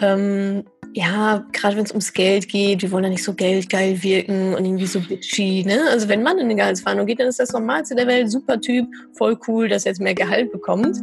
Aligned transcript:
ähm, 0.00 0.64
ja, 0.94 1.44
gerade 1.52 1.76
wenn 1.76 1.84
es 1.84 1.90
ums 1.90 2.12
Geld 2.12 2.48
geht, 2.48 2.82
wir 2.82 2.90
wollen 2.90 3.04
ja 3.04 3.10
nicht 3.10 3.22
so 3.22 3.34
geldgeil 3.34 4.02
wirken 4.02 4.54
und 4.54 4.64
irgendwie 4.64 4.86
so 4.86 5.00
bitchy, 5.00 5.64
ne? 5.66 5.80
Also 5.90 6.08
wenn 6.08 6.22
man 6.22 6.38
in 6.38 6.44
eine 6.44 6.56
Gehaltsverhandlung 6.56 7.06
geht, 7.06 7.20
dann 7.20 7.28
ist 7.28 7.38
das 7.38 7.52
Normalste 7.52 7.94
der 7.94 8.06
Welt, 8.06 8.30
super 8.30 8.60
Typ, 8.60 8.86
voll 9.12 9.38
cool, 9.46 9.68
dass 9.68 9.84
er 9.84 9.92
jetzt 9.92 10.00
mehr 10.00 10.14
Gehalt 10.14 10.50
bekommt. 10.50 10.96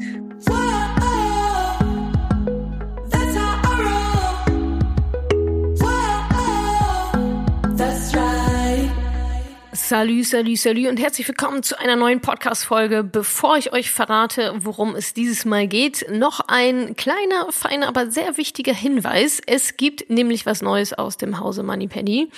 Salü, 9.88 10.24
salü, 10.24 10.56
salü 10.56 10.90
und 10.90 11.00
herzlich 11.00 11.28
willkommen 11.28 11.62
zu 11.62 11.78
einer 11.78 11.96
neuen 11.96 12.20
Podcast-Folge. 12.20 13.04
Bevor 13.04 13.58
ich 13.58 13.72
euch 13.72 13.92
verrate, 13.92 14.56
worum 14.58 14.96
es 14.96 15.14
dieses 15.14 15.46
Mal 15.46 15.68
geht, 15.68 16.08
noch 16.10 16.40
ein 16.48 16.96
kleiner, 16.96 17.52
feiner, 17.52 17.88
aber 17.88 18.10
sehr 18.10 18.36
wichtiger 18.38 18.74
Hinweis. 18.74 19.44
Es 19.46 19.78
gibt 19.78 20.10
nämlich 20.10 20.48
was 20.48 20.64
Neues 20.64 20.94
aus 20.94 21.18
dem 21.18 21.40
Hause 21.40 21.62
Moneypenny. 21.62 22.30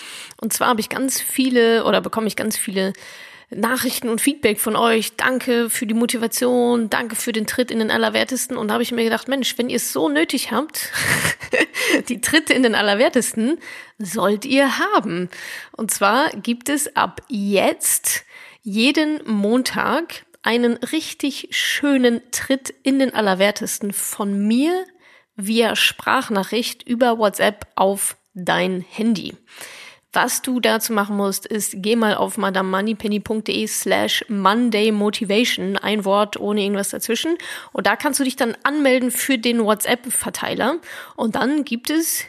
Und 0.41 0.51
zwar 0.51 0.67
habe 0.67 0.81
ich 0.81 0.89
ganz 0.89 1.21
viele 1.21 1.85
oder 1.85 2.01
bekomme 2.01 2.27
ich 2.27 2.35
ganz 2.35 2.57
viele 2.57 2.91
Nachrichten 3.49 4.09
und 4.09 4.19
Feedback 4.19 4.59
von 4.59 4.75
euch. 4.75 5.15
Danke 5.15 5.69
für 5.69 5.85
die 5.85 5.93
Motivation, 5.93 6.89
danke 6.89 7.15
für 7.15 7.31
den 7.31 7.47
Tritt 7.47 7.71
in 7.71 7.79
den 7.79 7.91
Allerwertesten. 7.91 8.57
Und 8.57 8.67
da 8.67 8.73
habe 8.73 8.83
ich 8.83 8.91
mir 8.91 9.05
gedacht, 9.05 9.27
Mensch, 9.27 9.57
wenn 9.57 9.69
ihr 9.69 9.77
es 9.77 9.93
so 9.93 10.09
nötig 10.09 10.51
habt, 10.51 10.91
die 12.09 12.19
Tritte 12.19 12.53
in 12.53 12.63
den 12.63 12.75
Allerwertesten, 12.75 13.59
sollt 13.97 14.45
ihr 14.45 14.79
haben. 14.79 15.29
Und 15.71 15.91
zwar 15.91 16.29
gibt 16.31 16.67
es 16.69 16.95
ab 16.95 17.21
jetzt 17.29 18.25
jeden 18.63 19.21
Montag 19.25 20.25
einen 20.41 20.73
richtig 20.77 21.47
schönen 21.51 22.21
Tritt 22.31 22.73
in 22.83 22.99
den 22.99 23.13
Allerwertesten 23.13 23.93
von 23.93 24.45
mir 24.45 24.85
via 25.37 25.75
Sprachnachricht 25.75 26.83
über 26.83 27.17
WhatsApp 27.17 27.67
auf 27.75 28.17
dein 28.33 28.81
Handy. 28.81 29.35
Was 30.19 30.41
du 30.41 30.59
dazu 30.59 30.93
machen 30.93 31.15
musst, 31.15 31.45
ist, 31.45 31.75
geh 31.75 31.95
mal 31.95 32.15
auf 32.15 32.39
madamemoneypenny.de 32.39 33.67
slash 33.67 34.25
Monday 34.27 34.91
Motivation, 34.91 35.77
ein 35.77 36.05
Wort 36.05 36.39
ohne 36.39 36.63
irgendwas 36.63 36.89
dazwischen. 36.89 37.37
Und 37.71 37.85
da 37.85 37.95
kannst 37.95 38.19
du 38.19 38.23
dich 38.23 38.35
dann 38.35 38.57
anmelden 38.63 39.11
für 39.11 39.37
den 39.37 39.63
WhatsApp-Verteiler. 39.63 40.79
Und 41.15 41.35
dann 41.35 41.65
gibt 41.65 41.91
es 41.91 42.23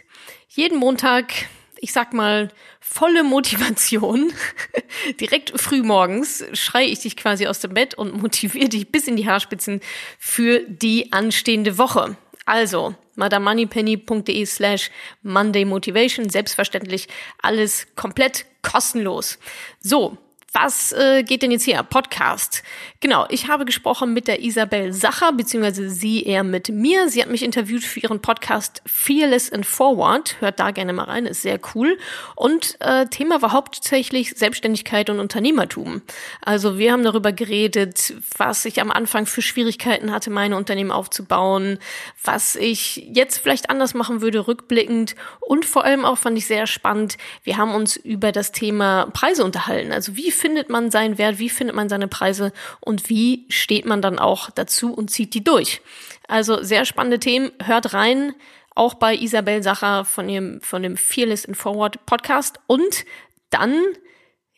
jeden 0.50 0.76
Montag, 0.76 1.32
ich 1.78 1.94
sag 1.94 2.12
mal, 2.12 2.50
volle 2.78 3.24
Motivation. 3.24 4.34
Direkt 5.18 5.58
früh 5.58 5.82
morgens 5.82 6.44
schreie 6.52 6.88
ich 6.88 6.98
dich 6.98 7.16
quasi 7.16 7.46
aus 7.46 7.60
dem 7.60 7.72
Bett 7.72 7.94
und 7.94 8.20
motiviere 8.20 8.68
dich 8.68 8.92
bis 8.92 9.08
in 9.08 9.16
die 9.16 9.26
Haarspitzen 9.26 9.80
für 10.18 10.60
die 10.68 11.10
anstehende 11.14 11.78
Woche. 11.78 12.18
Also, 12.44 12.94
madamoneypenny.de 13.18 14.46
slash 14.46 14.90
Monday 15.22 15.64
Motivation. 15.64 16.30
Selbstverständlich 16.30 17.08
alles 17.42 17.86
komplett 17.96 18.46
kostenlos. 18.62 19.38
So, 19.80 20.16
was 20.52 20.92
äh, 20.92 21.22
geht 21.24 21.42
denn 21.42 21.50
jetzt 21.50 21.64
hier? 21.64 21.82
Podcast. 21.82 22.62
Genau, 23.00 23.26
ich 23.28 23.48
habe 23.48 23.66
gesprochen 23.66 24.14
mit 24.14 24.26
der 24.28 24.42
Isabel 24.42 24.92
Sacher, 24.94 25.32
beziehungsweise 25.32 25.90
sie 25.90 26.24
eher 26.24 26.42
mit 26.42 26.70
mir. 26.70 27.08
Sie 27.08 27.22
hat 27.22 27.30
mich 27.30 27.42
interviewt 27.42 27.84
für 27.84 28.00
ihren 28.00 28.20
Podcast 28.20 28.82
Fearless 28.86 29.52
and 29.52 29.66
Forward. 29.66 30.36
Hört 30.40 30.58
da 30.58 30.70
gerne 30.70 30.94
mal 30.94 31.04
rein, 31.04 31.26
ist 31.26 31.42
sehr 31.42 31.60
cool. 31.74 31.98
Und 32.34 32.76
äh, 32.80 33.06
Thema 33.06 33.42
war 33.42 33.52
hauptsächlich 33.52 34.30
Selbstständigkeit 34.30 35.10
und 35.10 35.20
Unternehmertum. 35.20 36.00
Also 36.40 36.78
wir 36.78 36.92
haben 36.92 37.04
darüber 37.04 37.32
geredet, 37.32 38.14
was 38.36 38.64
ich 38.64 38.80
am 38.80 38.90
Anfang 38.90 39.26
für 39.26 39.42
Schwierigkeiten 39.42 40.12
hatte, 40.12 40.30
meine 40.30 40.56
Unternehmen 40.56 40.90
aufzubauen, 40.90 41.78
was 42.24 42.56
ich 42.56 42.96
jetzt 43.12 43.38
vielleicht 43.38 43.68
anders 43.68 43.92
machen 43.92 44.22
würde, 44.22 44.48
rückblickend. 44.48 45.14
Und 45.40 45.66
vor 45.66 45.84
allem 45.84 46.06
auch 46.06 46.16
fand 46.16 46.38
ich 46.38 46.46
sehr 46.46 46.66
spannend, 46.66 47.18
wir 47.44 47.58
haben 47.58 47.74
uns 47.74 47.96
über 47.96 48.32
das 48.32 48.50
Thema 48.50 49.06
Preise 49.12 49.44
unterhalten. 49.44 49.92
Also 49.92 50.16
wie 50.16 50.37
findet 50.38 50.70
man 50.70 50.90
seinen 50.90 51.18
Wert, 51.18 51.38
wie 51.38 51.50
findet 51.50 51.76
man 51.76 51.88
seine 51.88 52.08
Preise 52.08 52.52
und 52.80 53.08
wie 53.08 53.46
steht 53.48 53.84
man 53.84 54.02
dann 54.02 54.18
auch 54.18 54.50
dazu 54.50 54.92
und 54.92 55.10
zieht 55.10 55.34
die 55.34 55.44
durch. 55.44 55.80
Also 56.26 56.62
sehr 56.62 56.84
spannende 56.84 57.18
Themen, 57.18 57.50
hört 57.62 57.94
rein, 57.94 58.34
auch 58.74 58.94
bei 58.94 59.14
Isabel 59.14 59.62
Sacher 59.62 60.04
von 60.04 60.28
ihrem, 60.28 60.60
von 60.60 60.82
dem 60.82 60.96
Fearless 60.96 61.44
in 61.44 61.54
Forward 61.54 62.06
Podcast 62.06 62.60
und 62.66 63.04
dann 63.50 63.82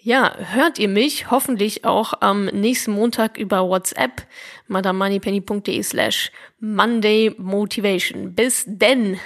ja, 0.02 0.34
hört 0.38 0.78
ihr 0.78 0.88
mich 0.88 1.30
hoffentlich 1.30 1.84
auch 1.84 2.14
am 2.20 2.46
nächsten 2.46 2.92
Montag 2.92 3.36
über 3.36 3.68
WhatsApp 3.68 4.26
madamoneypenny.de 4.66 5.82
slash 5.82 6.32
Monday 6.58 7.34
Motivation. 7.36 8.34
Bis 8.34 8.64
denn! 8.66 9.20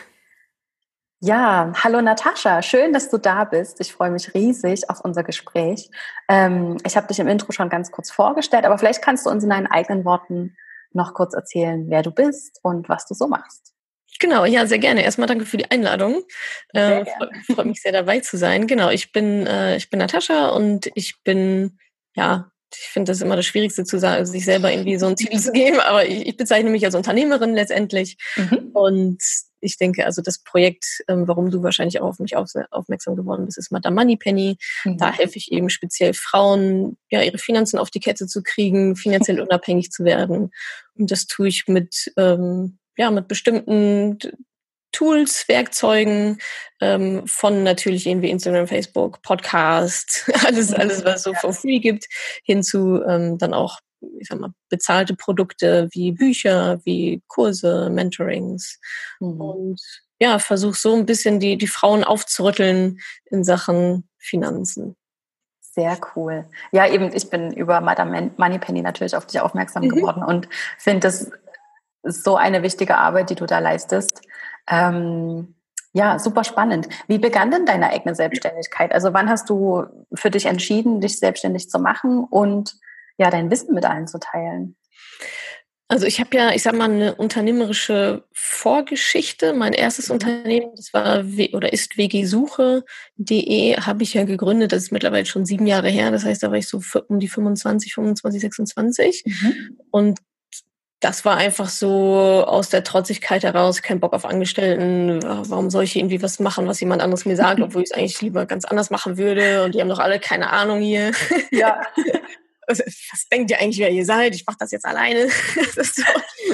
Ja, 1.27 1.73
hallo 1.83 2.03
Natascha, 2.03 2.61
schön, 2.61 2.93
dass 2.93 3.09
du 3.09 3.17
da 3.17 3.45
bist. 3.45 3.81
Ich 3.81 3.95
freue 3.95 4.11
mich 4.11 4.35
riesig 4.35 4.91
auf 4.91 5.01
unser 5.01 5.23
Gespräch. 5.25 5.89
Ähm, 6.29 6.77
ich 6.85 6.99
habe 6.99 7.07
dich 7.07 7.19
im 7.19 7.29
Intro 7.29 7.51
schon 7.53 7.71
ganz 7.71 7.91
kurz 7.91 8.11
vorgestellt, 8.11 8.67
aber 8.67 8.77
vielleicht 8.77 9.01
kannst 9.01 9.25
du 9.25 9.31
uns 9.31 9.43
in 9.43 9.49
deinen 9.49 9.67
eigenen 9.67 10.05
Worten 10.05 10.55
noch 10.93 11.15
kurz 11.15 11.33
erzählen, 11.33 11.87
wer 11.89 12.03
du 12.03 12.11
bist 12.11 12.61
und 12.63 12.91
was 12.91 13.07
du 13.07 13.15
so 13.15 13.27
machst. 13.27 13.73
Genau, 14.21 14.45
ja, 14.45 14.67
sehr 14.67 14.79
gerne. 14.79 15.03
Erstmal 15.03 15.27
danke 15.27 15.47
für 15.47 15.57
die 15.57 15.71
Einladung. 15.71 16.25
Äh, 16.75 17.07
Freue 17.51 17.65
mich 17.65 17.81
sehr 17.81 17.93
dabei 17.93 18.21
zu 18.21 18.37
sein. 18.37 18.67
Genau, 18.67 18.91
ich 18.91 19.11
bin, 19.11 19.47
äh, 19.47 19.77
ich 19.77 19.89
bin 19.89 20.01
Natascha 20.01 20.49
und 20.49 20.91
ich 20.95 21.23
bin, 21.25 21.79
ja, 22.15 22.51
ich 22.71 22.89
finde 22.89 23.13
das 23.13 23.23
immer 23.23 23.37
das 23.37 23.47
Schwierigste 23.47 23.85
zu 23.85 23.99
sagen, 23.99 24.27
sich 24.27 24.45
selber 24.45 24.71
irgendwie 24.71 24.99
so 24.99 25.07
einen 25.07 25.17
Titel 25.17 25.39
zu 25.39 25.53
geben, 25.53 25.81
aber 25.81 26.05
ich, 26.05 26.27
ich 26.27 26.37
bezeichne 26.37 26.69
mich 26.69 26.85
als 26.85 26.95
Unternehmerin 26.95 27.55
letztendlich. 27.55 28.19
Mhm. 28.37 28.73
Und 28.75 29.23
ich 29.65 29.79
denke, 29.79 30.05
also 30.05 30.23
das 30.23 30.39
Projekt, 30.39 31.03
ähm, 31.09 31.27
warum 31.27 31.51
du 31.51 31.63
wahrscheinlich 31.63 32.01
auch 32.01 32.09
auf 32.09 32.19
mich 32.19 32.37
auf, 32.37 32.51
aufmerksam 32.71 33.17
geworden 33.17 33.47
bist, 33.47 33.59
ist 33.59 33.73
Madame 33.73 33.97
Moneypenny. 33.97 34.57
Mhm. 34.85 34.99
Da 34.99 35.13
helfe 35.13 35.37
ich 35.37 35.51
eben 35.53 35.71
speziell 35.71 36.15
Frauen, 36.15 36.97
ja, 37.11 37.23
ihre 37.23 37.39
Finanzen 37.39 37.79
auf 37.79 37.91
die 37.91 38.01
Kette 38.01 38.27
zu 38.27 38.43
kriegen, 38.43 38.97
finanziell 38.97 39.41
unabhängig 39.43 39.91
zu 39.91 40.05
werden. 40.05 40.51
Und 40.95 41.11
das 41.11 41.27
tue 41.27 41.49
ich 41.49 41.67
mit, 41.67 42.13
ähm, 42.17 42.79
ja, 42.97 43.11
mit 43.11 43.29
bestimmten 43.29 44.19
Tools, 44.95 45.49
Werkzeugen 45.49 46.39
ähm, 46.81 47.27
von 47.27 47.65
natürlich 47.65 48.07
irgendwie 48.07 48.31
Instagram, 48.31 48.69
Facebook, 48.69 49.23
Podcast, 49.23 50.31
alles, 50.47 50.73
alles, 50.73 51.05
was 51.05 51.17
es 51.17 51.23
so 51.25 51.35
for 51.35 51.53
free 51.53 51.81
gibt, 51.81 52.07
hinzu 52.45 53.03
ähm, 53.03 53.37
dann 53.39 53.55
auch, 53.55 53.81
ich 54.19 54.29
sag 54.29 54.41
mal, 54.41 54.53
bezahlte 54.69 55.15
Produkte 55.15 55.89
wie 55.93 56.13
Bücher, 56.13 56.81
wie 56.85 57.23
Kurse, 57.29 57.91
Mentorings. 57.91 58.81
Mhm. 59.21 59.41
Und 59.41 59.81
ja, 60.21 60.39
versuch 60.39 60.75
so 60.75 60.95
ein 60.95 61.07
bisschen 61.07 61.41
die, 61.41 61.59
die 61.59 61.67
Frauen 61.67 62.05
aufzurütteln 62.05 63.01
in 63.27 63.45
Sachen 63.45 64.09
Finanzen. 64.19 64.97
Sehr 65.61 65.99
cool. 66.15 66.45
Ja, 66.71 66.87
eben, 66.87 67.11
ich 67.15 67.29
bin 67.31 67.53
über 67.53 67.81
Madame 67.81 68.31
Moneypenny 68.37 68.81
natürlich 68.81 69.17
auf 69.17 69.27
dich 69.27 69.41
aufmerksam 69.41 69.85
mhm. 69.85 69.89
geworden 69.89 70.23
und 70.23 70.49
finde 70.79 71.01
das 71.01 71.31
so 72.05 72.37
eine 72.37 72.63
wichtige 72.63 72.97
Arbeit, 72.97 73.31
die 73.31 73.35
du 73.35 73.47
da 73.47 73.59
leistest. 73.59 74.23
Ähm, 74.69 75.55
ja, 75.93 76.19
super 76.19 76.45
spannend. 76.45 76.89
Wie 77.07 77.19
begann 77.19 77.51
denn 77.51 77.67
deine 77.67 77.91
eigene 77.91 78.15
Selbstständigkeit? 78.15 78.93
Also 78.93 79.13
wann 79.15 79.29
hast 79.29 79.49
du 79.49 79.85
für 80.13 80.31
dich 80.31 80.47
entschieden, 80.47 81.01
dich 81.01 81.19
selbstständig 81.19 81.71
zu 81.71 81.79
machen 81.79 82.25
und 82.25 82.77
ja, 83.19 83.31
dein 83.31 83.51
Wissen 83.51 83.75
mit 83.75 83.85
allen 83.85 84.07
zu 84.07 84.19
teilen? 84.19 84.77
Also 85.87 86.07
ich 86.07 86.19
habe 86.19 86.35
ja, 86.37 86.53
ich 86.53 86.63
sag 86.63 86.75
mal, 86.75 86.91
eine 86.91 87.15
unternehmerische 87.15 88.25
Vorgeschichte. 88.33 89.53
Mein 89.53 89.75
erstes 89.75 90.09
mhm. 90.09 90.15
Unternehmen, 90.15 90.71
das 90.77 90.95
war 90.95 91.25
oder 91.53 91.73
ist 91.73 91.99
wgsuche.de, 91.99 93.77
habe 93.77 94.03
ich 94.03 94.15
ja 94.15 94.25
gegründet. 94.25 94.73
Das 94.73 94.85
ist 94.85 94.93
mittlerweile 94.93 95.27
schon 95.27 95.45
sieben 95.45 95.67
Jahre 95.67 95.91
her. 95.91 96.11
Das 96.11 96.25
heißt, 96.25 96.43
da 96.43 96.51
war 96.51 96.57
ich 96.57 96.69
so 96.69 96.81
um 97.09 97.21
die 97.21 97.29
25, 97.29 97.95
25, 97.95 98.41
26. 98.41 99.25
Mhm. 99.27 99.79
Und 99.91 100.19
das 101.01 101.27
war 101.27 101.37
einfach 101.37 101.69
so 101.69 102.45
aus 102.47 102.71
der 102.71 102.83
Trotzigkeit 102.83 103.43
heraus, 103.43 103.83
kein 103.83 104.01
Bock 104.01 104.15
auf 104.15 104.25
Angestellten. 104.25 105.21
Warum 105.23 105.69
soll 105.69 105.85
ich 105.85 105.97
irgendwie 105.97 106.23
was 106.23 106.41
machen, 106.41 106.67
was 106.67 106.81
jemand 106.81 107.03
anderes 107.03 107.27
mir 107.27 107.37
sagt, 107.37 107.61
obwohl 107.61 107.83
ich 107.83 107.91
es 107.91 107.97
eigentlich 107.97 108.23
lieber 108.23 108.47
ganz 108.47 108.65
anders 108.65 108.89
machen 108.89 109.19
würde? 109.19 109.65
Und 109.65 109.75
die 109.75 109.83
haben 109.83 109.91
doch 109.91 109.99
alle 109.99 110.19
keine 110.19 110.51
Ahnung 110.51 110.81
hier. 110.81 111.13
Ja. 111.51 111.83
was 112.67 113.29
denkt 113.31 113.51
ihr 113.51 113.61
eigentlich, 113.61 113.79
wer 113.79 113.91
ihr 113.91 114.05
seid? 114.05 114.35
Ich 114.35 114.47
mache 114.47 114.59
das 114.59 114.71
jetzt 114.71 114.87
alleine. 114.87 115.29
Das 115.77 115.95
so, 115.95 116.05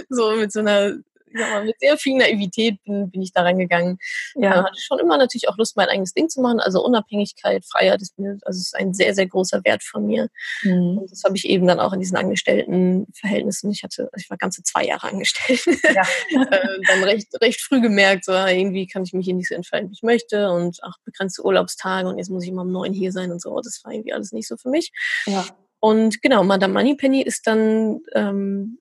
so 0.08 0.36
mit 0.36 0.52
so 0.52 0.60
einer 0.60 0.94
mal, 1.32 1.64
mit 1.64 1.78
sehr 1.80 1.96
viel 1.96 2.16
Naivität 2.16 2.82
bin, 2.84 3.10
bin 3.10 3.22
ich 3.22 3.32
da 3.32 3.42
reingegangen. 3.42 3.98
Ja. 4.34 4.52
Äh, 4.52 4.64
hatte 4.64 4.80
schon 4.80 4.98
immer 4.98 5.16
natürlich 5.16 5.48
auch 5.48 5.56
Lust, 5.56 5.76
mein 5.76 5.88
eigenes 5.88 6.12
Ding 6.12 6.28
zu 6.28 6.40
machen. 6.40 6.60
Also 6.60 6.84
Unabhängigkeit, 6.84 7.64
Freiheit 7.64 8.02
ist 8.02 8.18
mir, 8.18 8.38
also 8.42 8.58
ist 8.58 8.76
ein 8.76 8.94
sehr, 8.94 9.14
sehr 9.14 9.26
großer 9.26 9.62
Wert 9.64 9.82
von 9.82 10.06
mir. 10.06 10.28
Mhm. 10.62 10.98
Und 10.98 11.10
das 11.10 11.22
habe 11.24 11.36
ich 11.36 11.48
eben 11.48 11.66
dann 11.66 11.80
auch 11.80 11.92
in 11.92 12.00
diesen 12.00 12.16
Angestelltenverhältnissen. 12.16 13.70
Ich 13.70 13.82
hatte, 13.82 14.10
ich 14.16 14.28
war 14.30 14.36
ganze 14.36 14.62
zwei 14.62 14.84
Jahre 14.84 15.08
angestellt. 15.08 15.64
Ja. 15.94 16.02
äh, 16.50 16.80
dann 16.86 17.04
recht, 17.04 17.28
recht 17.40 17.60
früh 17.60 17.80
gemerkt, 17.80 18.24
so 18.24 18.32
irgendwie 18.32 18.86
kann 18.86 19.04
ich 19.04 19.12
mich 19.12 19.24
hier 19.24 19.34
nicht 19.34 19.48
so 19.48 19.54
entfalten, 19.54 19.90
wie 19.90 19.94
ich 19.94 20.02
möchte 20.02 20.50
und 20.50 20.82
auch 20.82 20.94
begrenzte 21.04 21.44
Urlaubstage 21.44 22.08
und 22.08 22.18
jetzt 22.18 22.30
muss 22.30 22.44
ich 22.44 22.50
immer 22.50 22.62
um 22.62 22.72
neun 22.72 22.92
hier 22.92 23.12
sein 23.12 23.30
und 23.30 23.40
so. 23.40 23.60
Das 23.60 23.80
war 23.84 23.92
irgendwie 23.92 24.12
alles 24.12 24.32
nicht 24.32 24.48
so 24.48 24.56
für 24.56 24.68
mich. 24.68 24.90
Ja. 25.26 25.44
Und 25.80 26.22
genau, 26.22 26.44
Madame 26.44 26.74
Moneypenny 26.74 27.22
ist 27.22 27.46
dann 27.46 28.00
ähm, 28.14 28.78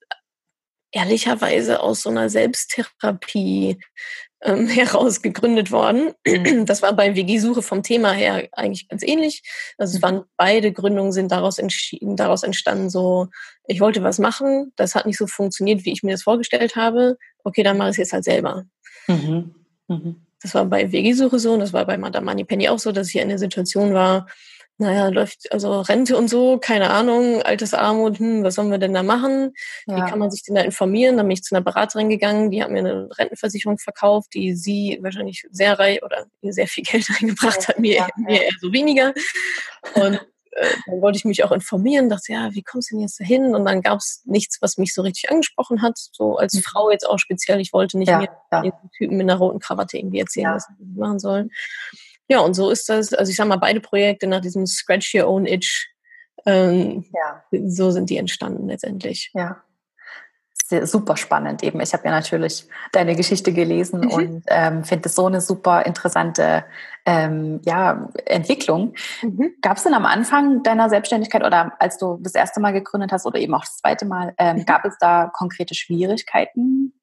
ehrlicherweise 0.92 1.82
aus 1.82 2.02
so 2.02 2.10
einer 2.10 2.30
Selbsttherapie 2.30 3.80
ähm, 4.42 4.68
heraus 4.68 5.22
gegründet 5.22 5.72
worden. 5.72 6.14
Das 6.66 6.82
war 6.82 6.94
bei 6.94 7.16
WG-Suche 7.16 7.62
vom 7.62 7.84
Thema 7.84 8.12
her 8.12 8.48
eigentlich 8.52 8.88
ganz 8.88 9.04
ähnlich. 9.04 9.44
Also 9.78 9.98
es 9.98 10.02
waren 10.02 10.24
beide 10.38 10.72
Gründungen 10.72 11.12
sind 11.12 11.32
daraus 11.32 11.58
entschieden, 11.58 12.16
daraus 12.16 12.44
entstanden 12.44 12.90
so, 12.90 13.28
ich 13.66 13.82
wollte 13.82 14.04
was 14.04 14.20
machen, 14.20 14.72
das 14.76 14.96
hat 14.96 15.06
nicht 15.06 15.18
so 15.18 15.28
funktioniert, 15.28 15.86
wie 15.86 15.92
ich 15.92 16.04
mir 16.04 16.12
das 16.12 16.24
vorgestellt 16.24 16.76
habe. 16.76 17.18
Okay, 17.44 17.64
dann 17.64 17.78
mache 17.78 17.90
ich 17.90 17.94
es 17.94 17.98
jetzt 17.98 18.14
halt 18.14 18.24
selber. 18.24 18.66
Mhm. 19.08 19.56
Mhm. 19.88 20.26
Das 20.42 20.54
war 20.54 20.66
bei 20.66 20.92
WG-Suche 20.92 21.40
so 21.40 21.54
und 21.54 21.60
das 21.60 21.74
war 21.74 21.86
bei 21.86 21.98
Madame 21.98 22.26
Money 22.26 22.46
Penny 22.46 22.70
auch 22.70 22.80
so, 22.80 22.92
dass 22.92 23.10
ich 23.10 23.18
in 23.18 23.30
der 23.30 23.40
Situation 23.40 23.94
war, 23.94 24.28
naja, 24.80 25.10
läuft, 25.10 25.52
also 25.52 25.82
Rente 25.82 26.18
und 26.18 26.30
so, 26.30 26.58
keine 26.58 26.90
Ahnung, 26.90 27.42
Altersarmut, 27.42 28.18
hm, 28.20 28.44
was 28.46 28.56
sollen 28.56 28.72
wir 28.72 28.78
denn 28.78 28.94
da 28.94 29.04
machen? 29.04 29.54
Ja. 29.86 29.98
Wie 29.98 30.10
kann 30.10 30.20
man 30.20 30.32
sich 30.32 30.44
denn 30.44 30.56
da 30.56 30.62
informieren? 30.62 31.18
Dann 31.18 31.28
bin 31.28 31.34
ich 31.34 31.44
zu 31.44 31.54
einer 31.54 31.64
Beraterin 31.64 32.08
gegangen, 32.08 32.50
die 32.50 32.64
hat 32.64 32.72
mir 32.72 32.80
eine 32.80 33.10
Rentenversicherung 33.18 33.78
verkauft, 33.78 34.30
die 34.34 34.56
sie 34.56 34.98
wahrscheinlich 35.02 35.46
sehr 35.52 35.78
reich 35.78 36.02
oder 36.02 36.28
sehr 36.42 36.68
viel 36.68 36.86
Geld 36.86 37.08
reingebracht 37.22 37.68
hat, 37.68 37.78
mir, 37.78 37.96
ja, 37.96 38.08
mir 38.16 38.42
eher 38.42 38.54
so 38.62 38.72
weniger. 38.72 39.14
Und 39.96 40.16
äh, 40.52 40.68
dann 40.88 41.02
wollte 41.02 41.18
ich 41.18 41.26
mich 41.26 41.44
auch 41.44 41.52
informieren, 41.52 42.08
dachte, 42.08 42.32
ja, 42.32 42.54
wie 42.54 42.64
kommst 42.64 42.90
du 42.90 42.96
denn 42.96 43.02
jetzt 43.02 43.20
dahin? 43.20 43.54
Und 43.56 43.66
dann 43.66 43.82
gab 43.82 44.00
es 44.00 44.22
nichts, 44.24 44.62
was 44.62 44.78
mich 44.78 44.94
so 44.94 45.02
richtig 45.02 45.30
angesprochen 45.30 45.82
hat, 45.82 45.98
so 45.98 46.38
als 46.38 46.54
mhm. 46.54 46.62
Frau 46.62 46.90
jetzt 46.90 47.08
auch 47.08 47.20
speziell. 47.20 47.60
Ich 47.60 47.74
wollte 47.74 47.98
nicht 47.98 48.08
ja, 48.08 48.20
mehr 48.20 48.30
ja. 48.50 48.62
den 48.62 48.72
Typen 48.98 49.18
mit 49.18 49.30
einer 49.30 49.40
roten 49.40 49.60
Krawatte 49.60 49.98
irgendwie 49.98 50.20
erzählen, 50.20 50.54
was 50.54 50.68
ich 50.70 50.98
machen 50.98 51.20
soll. 51.20 51.50
Ja, 52.30 52.40
und 52.42 52.54
so 52.54 52.70
ist 52.70 52.88
das, 52.90 53.14
also 53.14 53.30
ich 53.30 53.36
sag 53.36 53.48
mal, 53.48 53.58
beide 53.58 53.82
Projekte 53.82 54.28
nach 54.28 54.42
diesem 54.42 54.66
Scratch 54.68 55.14
Your 55.16 55.28
Own 55.28 55.46
Itch, 55.46 55.90
ähm, 56.46 57.06
ja. 57.14 57.44
so 57.68 57.92
sind 57.92 58.10
die 58.10 58.18
entstanden 58.18 58.68
letztendlich. 58.68 59.32
Ja. 59.34 59.64
Sehr, 60.54 60.86
super 60.86 61.18
spannend 61.18 61.64
eben. 61.64 61.82
Ich 61.82 61.94
habe 61.94 62.06
ja 62.06 62.12
natürlich 62.12 62.68
deine 62.92 63.16
Geschichte 63.16 63.52
gelesen 63.52 64.02
mhm. 64.02 64.12
und 64.12 64.44
ähm, 64.46 64.84
finde 64.84 65.10
es 65.10 65.16
so 65.16 65.26
eine 65.26 65.42
super 65.42 65.88
interessante 65.88 66.64
ähm, 67.08 67.60
ja, 67.66 68.08
Entwicklung. 68.26 68.94
Mhm. 69.24 69.56
Gab 69.64 69.78
es 69.78 69.84
denn 69.84 69.96
am 69.96 70.06
Anfang 70.06 70.62
deiner 70.62 70.88
Selbstständigkeit 70.88 71.44
oder 71.44 71.74
als 71.80 71.98
du 71.98 72.20
das 72.22 72.36
erste 72.36 72.60
Mal 72.60 72.74
gegründet 72.74 73.12
hast 73.12 73.26
oder 73.26 73.40
eben 73.40 73.56
auch 73.56 73.66
das 73.66 73.78
zweite 73.78 74.06
Mal, 74.06 74.36
ähm, 74.38 74.58
mhm. 74.58 74.66
gab 74.66 74.86
es 74.86 74.96
da 75.00 75.32
konkrete 75.34 75.74
Schwierigkeiten? 75.74 76.94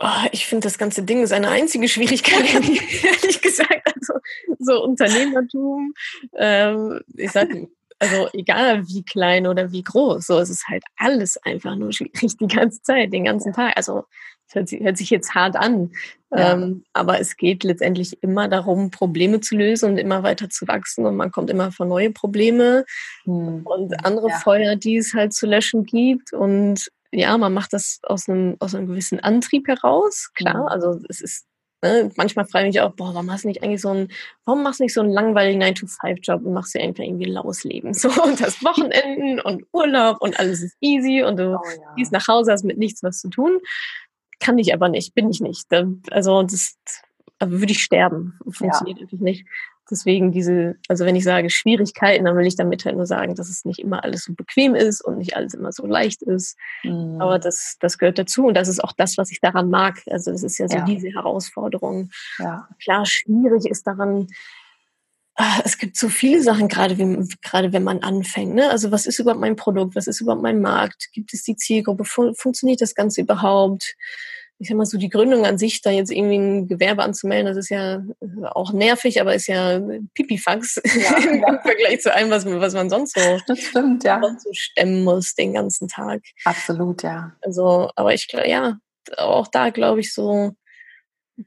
Oh, 0.00 0.26
ich 0.30 0.46
finde, 0.46 0.64
das 0.64 0.78
ganze 0.78 1.02
Ding 1.02 1.22
ist 1.22 1.32
eine 1.32 1.48
einzige 1.48 1.88
Schwierigkeit, 1.88 2.44
ehrlich 2.54 3.40
gesagt. 3.42 3.82
Also 3.96 4.14
so 4.58 4.84
Unternehmertum, 4.84 5.92
ähm, 6.36 7.00
ich 7.16 7.32
sage, 7.32 7.68
also 7.98 8.28
egal 8.32 8.86
wie 8.86 9.02
klein 9.02 9.46
oder 9.46 9.72
wie 9.72 9.82
groß, 9.82 10.26
so 10.26 10.38
es 10.38 10.50
ist 10.50 10.68
halt 10.68 10.84
alles 10.96 11.36
einfach 11.38 11.74
nur 11.74 11.92
schwierig 11.92 12.36
die 12.36 12.46
ganze 12.46 12.80
Zeit, 12.82 13.12
den 13.12 13.24
ganzen 13.24 13.52
Tag. 13.52 13.76
Also 13.76 14.04
es 14.46 14.54
hört, 14.54 14.68
sich, 14.68 14.80
hört 14.80 14.96
sich 14.96 15.10
jetzt 15.10 15.34
hart 15.34 15.56
an, 15.56 15.90
ja. 16.30 16.52
ähm, 16.52 16.84
aber 16.92 17.20
es 17.20 17.36
geht 17.36 17.64
letztendlich 17.64 18.22
immer 18.22 18.48
darum, 18.48 18.90
Probleme 18.90 19.40
zu 19.40 19.56
lösen 19.56 19.90
und 19.90 19.98
immer 19.98 20.22
weiter 20.22 20.48
zu 20.48 20.66
wachsen 20.68 21.06
und 21.06 21.16
man 21.16 21.30
kommt 21.30 21.50
immer 21.50 21.70
vor 21.72 21.86
neue 21.86 22.10
Probleme 22.10 22.86
hm. 23.24 23.62
und 23.64 24.06
andere 24.06 24.28
ja. 24.28 24.38
Feuer, 24.38 24.76
die 24.76 24.96
es 24.96 25.12
halt 25.12 25.34
zu 25.34 25.46
löschen 25.46 25.84
gibt 25.84 26.32
und 26.32 26.88
ja, 27.12 27.36
man 27.38 27.54
macht 27.54 27.72
das 27.72 28.00
aus 28.02 28.28
einem, 28.28 28.56
aus 28.60 28.74
einem 28.74 28.86
gewissen 28.86 29.20
Antrieb 29.20 29.66
heraus, 29.68 30.30
klar. 30.34 30.62
Mhm. 30.62 30.68
Also 30.68 31.00
es 31.08 31.20
ist, 31.20 31.46
ne, 31.82 32.10
manchmal 32.16 32.46
frage 32.46 32.66
ich 32.66 32.74
mich 32.74 32.80
auch, 32.82 32.94
boah, 32.94 33.14
warum 33.14 33.30
hast 33.30 33.44
du 33.44 33.48
nicht 33.48 33.62
eigentlich 33.62 33.80
so 33.80 33.90
ein, 33.90 34.08
warum 34.44 34.62
machst 34.62 34.80
du 34.80 34.84
nicht 34.84 34.94
so 34.94 35.00
einen 35.00 35.12
langweiligen 35.12 35.62
9-to-5-Job 35.62 36.44
und 36.44 36.52
machst 36.52 36.74
dir 36.74 36.82
einfach 36.82 37.04
irgendwie 37.04 37.30
Lausleben? 37.30 37.94
So, 37.98 38.08
und 38.22 38.40
das 38.40 38.62
Wochenenden 38.62 39.40
und 39.40 39.64
Urlaub 39.72 40.20
und 40.20 40.38
alles 40.38 40.62
ist 40.62 40.76
easy 40.80 41.22
und 41.22 41.38
du 41.38 41.56
oh, 41.56 41.62
ja. 41.64 41.94
gehst 41.96 42.12
nach 42.12 42.28
Hause, 42.28 42.52
hast 42.52 42.64
mit 42.64 42.78
nichts 42.78 43.02
was 43.02 43.20
zu 43.20 43.28
tun. 43.28 43.58
Kann 44.40 44.58
ich 44.58 44.72
aber 44.72 44.88
nicht, 44.88 45.14
bin 45.14 45.30
ich 45.30 45.40
nicht. 45.40 45.66
Also 46.10 46.42
das 46.42 46.76
würde 47.40 47.72
ich 47.72 47.82
sterben. 47.82 48.38
Funktioniert 48.50 48.98
ja. 48.98 49.02
einfach 49.04 49.18
nicht. 49.18 49.46
Deswegen 49.90 50.32
diese, 50.32 50.76
also 50.88 51.04
wenn 51.04 51.16
ich 51.16 51.24
sage 51.24 51.50
Schwierigkeiten, 51.50 52.24
dann 52.24 52.36
will 52.36 52.46
ich 52.46 52.56
damit 52.56 52.84
halt 52.84 52.96
nur 52.96 53.06
sagen, 53.06 53.34
dass 53.34 53.48
es 53.48 53.64
nicht 53.64 53.78
immer 53.78 54.04
alles 54.04 54.24
so 54.24 54.34
bequem 54.34 54.74
ist 54.74 55.02
und 55.04 55.18
nicht 55.18 55.36
alles 55.36 55.54
immer 55.54 55.72
so 55.72 55.86
leicht 55.86 56.22
ist. 56.22 56.56
Mhm. 56.82 57.20
Aber 57.20 57.38
das, 57.38 57.76
das 57.80 57.98
gehört 57.98 58.18
dazu 58.18 58.46
und 58.46 58.54
das 58.54 58.68
ist 58.68 58.82
auch 58.82 58.92
das, 58.92 59.16
was 59.18 59.30
ich 59.30 59.40
daran 59.40 59.70
mag. 59.70 60.02
Also 60.10 60.30
das 60.30 60.42
ist 60.42 60.58
ja 60.58 60.68
so 60.68 60.76
ja. 60.76 60.84
diese 60.84 61.08
Herausforderung. 61.08 62.10
Ja. 62.38 62.68
Klar, 62.82 63.06
schwierig 63.06 63.66
ist 63.66 63.86
daran, 63.86 64.28
ah, 65.36 65.60
es 65.64 65.78
gibt 65.78 65.96
so 65.96 66.08
viele 66.08 66.42
Sachen, 66.42 66.68
gerade 66.68 66.98
wenn, 66.98 67.28
gerade 67.42 67.72
wenn 67.72 67.84
man 67.84 68.00
anfängt. 68.00 68.54
Ne? 68.54 68.68
Also 68.70 68.90
was 68.90 69.06
ist 69.06 69.18
überhaupt 69.18 69.40
mein 69.40 69.56
Produkt? 69.56 69.96
Was 69.96 70.06
ist 70.06 70.20
überhaupt 70.20 70.42
mein 70.42 70.60
Markt? 70.60 71.08
Gibt 71.12 71.32
es 71.32 71.44
die 71.44 71.56
Zielgruppe? 71.56 72.04
Funktioniert 72.04 72.80
das 72.80 72.94
Ganze 72.94 73.22
überhaupt? 73.22 73.94
Ich 74.60 74.68
sag 74.68 74.76
mal 74.76 74.86
so, 74.86 74.98
die 74.98 75.08
Gründung 75.08 75.46
an 75.46 75.56
sich, 75.56 75.82
da 75.82 75.90
jetzt 75.90 76.10
irgendwie 76.10 76.38
ein 76.38 76.68
Gewerbe 76.68 77.04
anzumelden, 77.04 77.46
das 77.46 77.56
ist 77.56 77.68
ja 77.68 78.02
auch 78.50 78.72
nervig, 78.72 79.20
aber 79.20 79.34
ist 79.34 79.46
ja 79.46 79.80
Pipifax 80.14 80.80
ja, 80.84 81.16
im 81.16 81.40
ja. 81.40 81.60
Vergleich 81.62 82.00
zu 82.00 82.12
allem, 82.12 82.30
was, 82.30 82.44
was 82.44 82.74
man 82.74 82.90
sonst 82.90 83.14
so, 83.14 83.38
das 83.46 83.60
stimmt, 83.60 84.02
ja. 84.02 84.20
so 84.38 84.50
stemmen 84.52 85.04
muss 85.04 85.34
den 85.34 85.52
ganzen 85.52 85.86
Tag. 85.86 86.22
Absolut, 86.44 87.02
ja. 87.04 87.36
Also, 87.40 87.90
aber 87.94 88.14
ich 88.14 88.26
glaube, 88.26 88.48
ja, 88.48 88.78
auch 89.16 89.46
da 89.46 89.70
glaube 89.70 90.00
ich 90.00 90.12
so, 90.12 90.54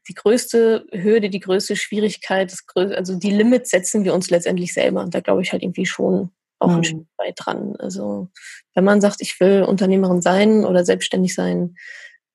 die 0.07 0.13
größte 0.13 0.85
Hürde, 0.93 1.29
die 1.29 1.41
größte 1.41 1.75
Schwierigkeit, 1.75 2.53
größte, 2.67 2.97
also 2.97 3.17
die 3.17 3.31
Limits 3.31 3.71
setzen 3.71 4.05
wir 4.05 4.13
uns 4.13 4.29
letztendlich 4.29 4.73
selber. 4.73 5.01
Und 5.01 5.13
da 5.13 5.19
glaube 5.19 5.41
ich 5.41 5.51
halt 5.51 5.63
irgendwie 5.63 5.85
schon 5.85 6.31
auch 6.59 6.69
mhm. 6.69 6.77
ein 6.77 6.83
Stück 6.85 7.07
weit 7.17 7.35
dran. 7.35 7.75
Also 7.77 8.29
wenn 8.73 8.85
man 8.85 9.01
sagt, 9.01 9.19
ich 9.19 9.37
will 9.41 9.63
Unternehmerin 9.63 10.21
sein 10.21 10.63
oder 10.63 10.85
selbstständig 10.85 11.35
sein, 11.35 11.75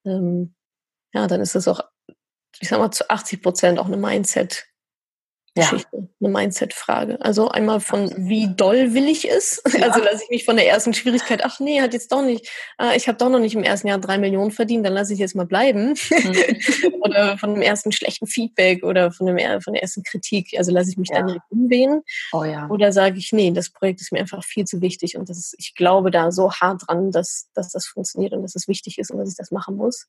ähm, 0.04 0.54
ja, 1.16 1.26
dann 1.26 1.40
ist 1.40 1.54
das 1.54 1.66
auch, 1.66 1.80
ich 2.60 2.68
sag 2.68 2.78
mal, 2.78 2.90
zu 2.90 3.08
80 3.08 3.42
Prozent 3.42 3.78
auch 3.78 3.86
eine 3.86 3.96
Mindset 3.96 4.66
Geschichte, 5.56 5.88
ja. 5.96 6.02
eine 6.20 6.28
Mindset-Frage. 6.28 7.20
Also 7.20 7.48
einmal 7.48 7.80
von 7.80 8.12
wie 8.16 8.48
doll 8.54 8.94
will 8.94 9.08
ich 9.08 9.28
es? 9.28 9.62
Ja. 9.76 9.88
Also 9.88 10.00
lasse 10.00 10.22
ich 10.24 10.30
mich 10.30 10.44
von 10.46 10.56
der 10.56 10.66
ersten 10.66 10.94
Schwierigkeit, 10.94 11.44
ach 11.44 11.60
nee, 11.60 11.82
hat 11.82 11.92
jetzt 11.92 12.10
doch 12.10 12.22
nicht, 12.22 12.48
ah, 12.78 12.94
ich 12.94 13.08
habe 13.08 13.18
doch 13.18 13.28
noch 13.28 13.40
nicht 13.40 13.54
im 13.54 13.62
ersten 13.62 13.88
Jahr 13.88 13.98
drei 13.98 14.16
Millionen 14.16 14.50
verdient, 14.50 14.86
dann 14.86 14.94
lasse 14.94 15.12
ich 15.12 15.18
jetzt 15.18 15.34
mal 15.34 15.44
bleiben. 15.44 15.94
Mhm. 16.10 16.92
oder 17.02 17.36
von 17.36 17.54
dem 17.54 17.62
ersten 17.62 17.92
schlechten 17.92 18.26
Feedback 18.26 18.84
oder 18.84 19.12
von, 19.12 19.26
dem, 19.26 19.36
von 19.60 19.74
der 19.74 19.82
ersten 19.82 20.02
Kritik, 20.02 20.54
also 20.56 20.72
lasse 20.72 20.90
ich 20.90 20.96
mich 20.96 21.10
ja. 21.10 21.18
dann 21.18 21.26
direkt 21.26 21.44
umwehen. 21.50 22.02
Oh, 22.32 22.44
ja. 22.44 22.68
Oder 22.70 22.92
sage 22.92 23.18
ich, 23.18 23.32
nee, 23.32 23.50
das 23.50 23.70
Projekt 23.70 24.00
ist 24.00 24.12
mir 24.12 24.20
einfach 24.20 24.42
viel 24.44 24.64
zu 24.64 24.80
wichtig 24.80 25.18
und 25.18 25.28
das 25.28 25.36
ist, 25.36 25.54
ich 25.58 25.74
glaube 25.74 26.10
da 26.10 26.32
so 26.32 26.50
hart 26.52 26.82
dran, 26.86 27.10
dass, 27.10 27.48
dass 27.54 27.70
das 27.70 27.86
funktioniert 27.86 28.32
und 28.32 28.42
dass 28.42 28.54
es 28.54 28.66
wichtig 28.66 28.98
ist 28.98 29.10
und 29.10 29.18
dass 29.18 29.28
ich 29.28 29.36
das 29.36 29.50
machen 29.50 29.76
muss, 29.76 30.06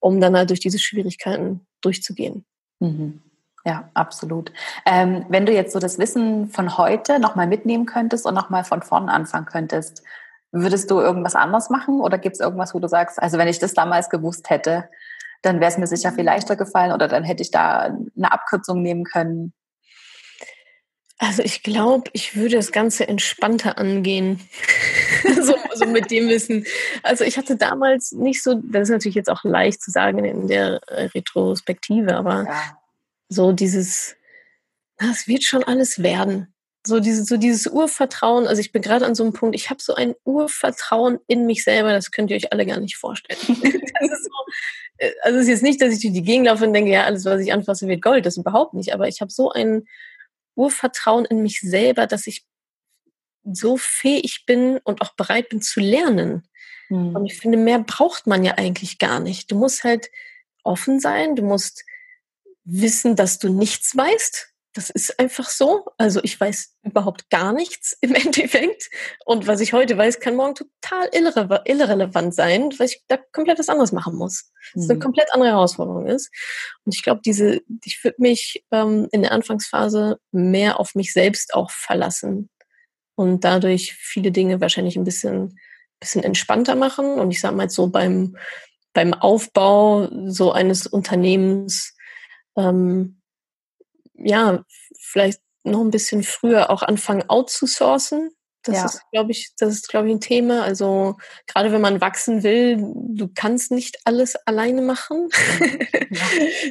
um 0.00 0.20
dann 0.20 0.36
halt 0.36 0.48
durch 0.48 0.60
diese 0.60 0.78
Schwierigkeiten 0.78 1.66
durchzugehen. 1.82 2.46
Mhm. 2.80 3.22
Ja, 3.64 3.90
absolut. 3.94 4.52
Ähm, 4.84 5.24
wenn 5.28 5.46
du 5.46 5.52
jetzt 5.52 5.72
so 5.72 5.78
das 5.78 5.98
Wissen 5.98 6.48
von 6.48 6.76
heute 6.78 7.20
nochmal 7.20 7.46
mitnehmen 7.46 7.86
könntest 7.86 8.26
und 8.26 8.34
nochmal 8.34 8.64
von 8.64 8.82
vorn 8.82 9.08
anfangen 9.08 9.46
könntest, 9.46 10.02
würdest 10.50 10.90
du 10.90 11.00
irgendwas 11.00 11.36
anders 11.36 11.70
machen 11.70 12.00
oder 12.00 12.18
gibt 12.18 12.34
es 12.34 12.40
irgendwas, 12.40 12.74
wo 12.74 12.80
du 12.80 12.88
sagst, 12.88 13.22
also 13.22 13.38
wenn 13.38 13.48
ich 13.48 13.60
das 13.60 13.72
damals 13.72 14.10
gewusst 14.10 14.50
hätte, 14.50 14.88
dann 15.42 15.60
wäre 15.60 15.70
es 15.70 15.78
mir 15.78 15.86
sicher 15.86 16.12
viel 16.12 16.24
leichter 16.24 16.56
gefallen 16.56 16.92
oder 16.92 17.08
dann 17.08 17.24
hätte 17.24 17.42
ich 17.42 17.50
da 17.50 17.96
eine 18.16 18.32
Abkürzung 18.32 18.82
nehmen 18.82 19.04
können? 19.04 19.52
Also 21.18 21.42
ich 21.42 21.62
glaube, 21.62 22.10
ich 22.14 22.34
würde 22.34 22.56
das 22.56 22.72
Ganze 22.72 23.06
entspannter 23.06 23.78
angehen. 23.78 24.40
so, 25.40 25.54
so, 25.72 25.86
mit 25.86 26.10
dem 26.10 26.28
Wissen. 26.28 26.66
Also 27.04 27.22
ich 27.22 27.38
hatte 27.38 27.56
damals 27.56 28.10
nicht 28.10 28.42
so, 28.42 28.54
das 28.54 28.88
ist 28.88 28.90
natürlich 28.90 29.14
jetzt 29.14 29.30
auch 29.30 29.44
leicht 29.44 29.80
zu 29.80 29.92
sagen 29.92 30.24
in 30.24 30.48
der 30.48 30.80
Retrospektive, 31.14 32.16
aber 32.16 32.44
ja 32.44 32.81
so 33.32 33.52
dieses, 33.52 34.16
es 34.98 35.26
wird 35.26 35.42
schon 35.42 35.64
alles 35.64 36.02
werden. 36.02 36.54
So 36.84 36.98
dieses, 36.98 37.26
so 37.26 37.36
dieses 37.36 37.68
Urvertrauen. 37.68 38.46
Also 38.46 38.60
ich 38.60 38.72
bin 38.72 38.82
gerade 38.82 39.06
an 39.06 39.14
so 39.14 39.22
einem 39.22 39.32
Punkt, 39.32 39.54
ich 39.54 39.70
habe 39.70 39.80
so 39.80 39.94
ein 39.94 40.14
Urvertrauen 40.24 41.20
in 41.28 41.46
mich 41.46 41.62
selber, 41.62 41.92
das 41.92 42.10
könnt 42.10 42.30
ihr 42.30 42.36
euch 42.36 42.52
alle 42.52 42.66
gar 42.66 42.80
nicht 42.80 42.96
vorstellen. 42.96 43.38
so, 43.46 44.30
äh, 44.98 45.12
also 45.22 45.38
es 45.38 45.44
ist 45.44 45.48
jetzt 45.48 45.62
nicht, 45.62 45.80
dass 45.80 45.94
ich 45.94 46.00
durch 46.00 46.12
die 46.12 46.22
Gegend 46.22 46.46
laufe 46.46 46.64
und 46.64 46.72
denke, 46.72 46.90
ja, 46.90 47.04
alles, 47.04 47.24
was 47.24 47.40
ich 47.40 47.52
anfasse, 47.52 47.86
wird 47.86 48.02
Gold. 48.02 48.26
Das 48.26 48.36
überhaupt 48.36 48.74
nicht. 48.74 48.92
Aber 48.92 49.06
ich 49.06 49.20
habe 49.20 49.30
so 49.30 49.52
ein 49.52 49.84
Urvertrauen 50.56 51.24
in 51.24 51.42
mich 51.42 51.60
selber, 51.60 52.06
dass 52.06 52.26
ich 52.26 52.44
so 53.44 53.76
fähig 53.76 54.44
bin 54.46 54.78
und 54.84 55.02
auch 55.02 55.14
bereit 55.14 55.48
bin 55.48 55.62
zu 55.62 55.80
lernen. 55.80 56.48
Hm. 56.88 57.14
Und 57.14 57.26
ich 57.26 57.38
finde, 57.38 57.58
mehr 57.58 57.78
braucht 57.78 58.26
man 58.26 58.44
ja 58.44 58.54
eigentlich 58.56 58.98
gar 58.98 59.20
nicht. 59.20 59.50
Du 59.50 59.56
musst 59.56 59.84
halt 59.84 60.10
offen 60.64 61.00
sein, 61.00 61.36
du 61.36 61.42
musst 61.42 61.84
wissen, 62.64 63.16
dass 63.16 63.38
du 63.38 63.48
nichts 63.48 63.96
weißt. 63.96 64.48
Das 64.74 64.88
ist 64.88 65.18
einfach 65.18 65.50
so. 65.50 65.84
Also 65.98 66.20
ich 66.22 66.40
weiß 66.40 66.76
überhaupt 66.82 67.28
gar 67.28 67.52
nichts 67.52 67.96
im 68.00 68.14
Endeffekt. 68.14 68.90
Und 69.26 69.46
was 69.46 69.60
ich 69.60 69.72
heute 69.72 69.98
weiß, 69.98 70.20
kann 70.20 70.36
morgen 70.36 70.54
total 70.54 71.08
irre 71.12 71.62
irrelevant 71.66 72.34
sein, 72.34 72.70
weil 72.78 72.86
ich 72.86 73.02
da 73.08 73.18
komplett 73.32 73.58
was 73.58 73.68
anderes 73.68 73.92
machen 73.92 74.16
muss. 74.16 74.50
Das 74.74 74.84
eine 74.84 74.94
mhm. 74.94 75.02
komplett 75.02 75.32
andere 75.32 75.50
Herausforderung 75.50 76.06
ist. 76.06 76.30
Und 76.84 76.94
ich 76.94 77.02
glaube, 77.02 77.20
diese, 77.24 77.60
ich 77.84 78.02
würde 78.02 78.16
mich 78.18 78.64
ähm, 78.70 79.08
in 79.12 79.22
der 79.22 79.32
Anfangsphase 79.32 80.18
mehr 80.30 80.80
auf 80.80 80.94
mich 80.94 81.12
selbst 81.12 81.54
auch 81.54 81.70
verlassen 81.70 82.48
und 83.14 83.44
dadurch 83.44 83.94
viele 83.94 84.32
Dinge 84.32 84.60
wahrscheinlich 84.60 84.96
ein 84.96 85.04
bisschen, 85.04 85.58
bisschen 86.00 86.24
entspannter 86.24 86.76
machen. 86.76 87.18
Und 87.18 87.30
ich 87.30 87.40
sage 87.40 87.54
mal 87.54 87.64
jetzt 87.64 87.74
so 87.74 87.88
beim 87.88 88.36
beim 88.94 89.14
Aufbau 89.14 90.08
so 90.26 90.52
eines 90.52 90.86
Unternehmens 90.86 91.94
ähm, 92.56 93.20
ja 94.14 94.64
vielleicht 94.98 95.40
noch 95.64 95.80
ein 95.80 95.90
bisschen 95.90 96.22
früher 96.22 96.70
auch 96.70 96.82
anfangen 96.82 97.28
outzusourcen. 97.28 98.30
Das 98.64 98.76
ja. 98.76 98.84
ist, 98.84 99.02
glaube 99.10 99.32
ich, 99.32 99.52
das 99.58 99.74
ist, 99.74 99.88
glaube 99.88 100.08
ich, 100.08 100.14
ein 100.14 100.20
Thema. 100.20 100.62
Also 100.62 101.16
gerade 101.46 101.72
wenn 101.72 101.80
man 101.80 102.00
wachsen 102.00 102.44
will, 102.44 102.76
du 102.94 103.28
kannst 103.34 103.72
nicht 103.72 103.98
alles 104.04 104.36
alleine 104.46 104.82
machen. 104.82 105.28
Ja. 105.30 105.66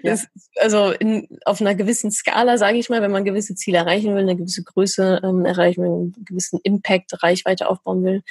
Ja. 0.03 0.11
Das, 0.11 0.27
also 0.57 0.91
in, 0.91 1.27
auf 1.45 1.61
einer 1.61 1.73
gewissen 1.73 2.11
Skala, 2.11 2.59
sage 2.59 2.77
ich 2.77 2.89
mal, 2.89 3.01
wenn 3.01 3.09
man 3.09 3.25
gewisse 3.25 3.55
Ziele 3.55 3.79
erreichen 3.79 4.13
will, 4.13 4.21
eine 4.21 4.35
gewisse 4.35 4.63
Größe 4.63 5.19
ähm, 5.23 5.45
erreichen 5.45 5.81
will, 5.81 5.89
einen 5.89 6.25
gewissen 6.25 6.59
Impact, 6.61 7.23
Reichweite 7.23 7.67
aufbauen 7.67 8.03
will, 8.03 8.21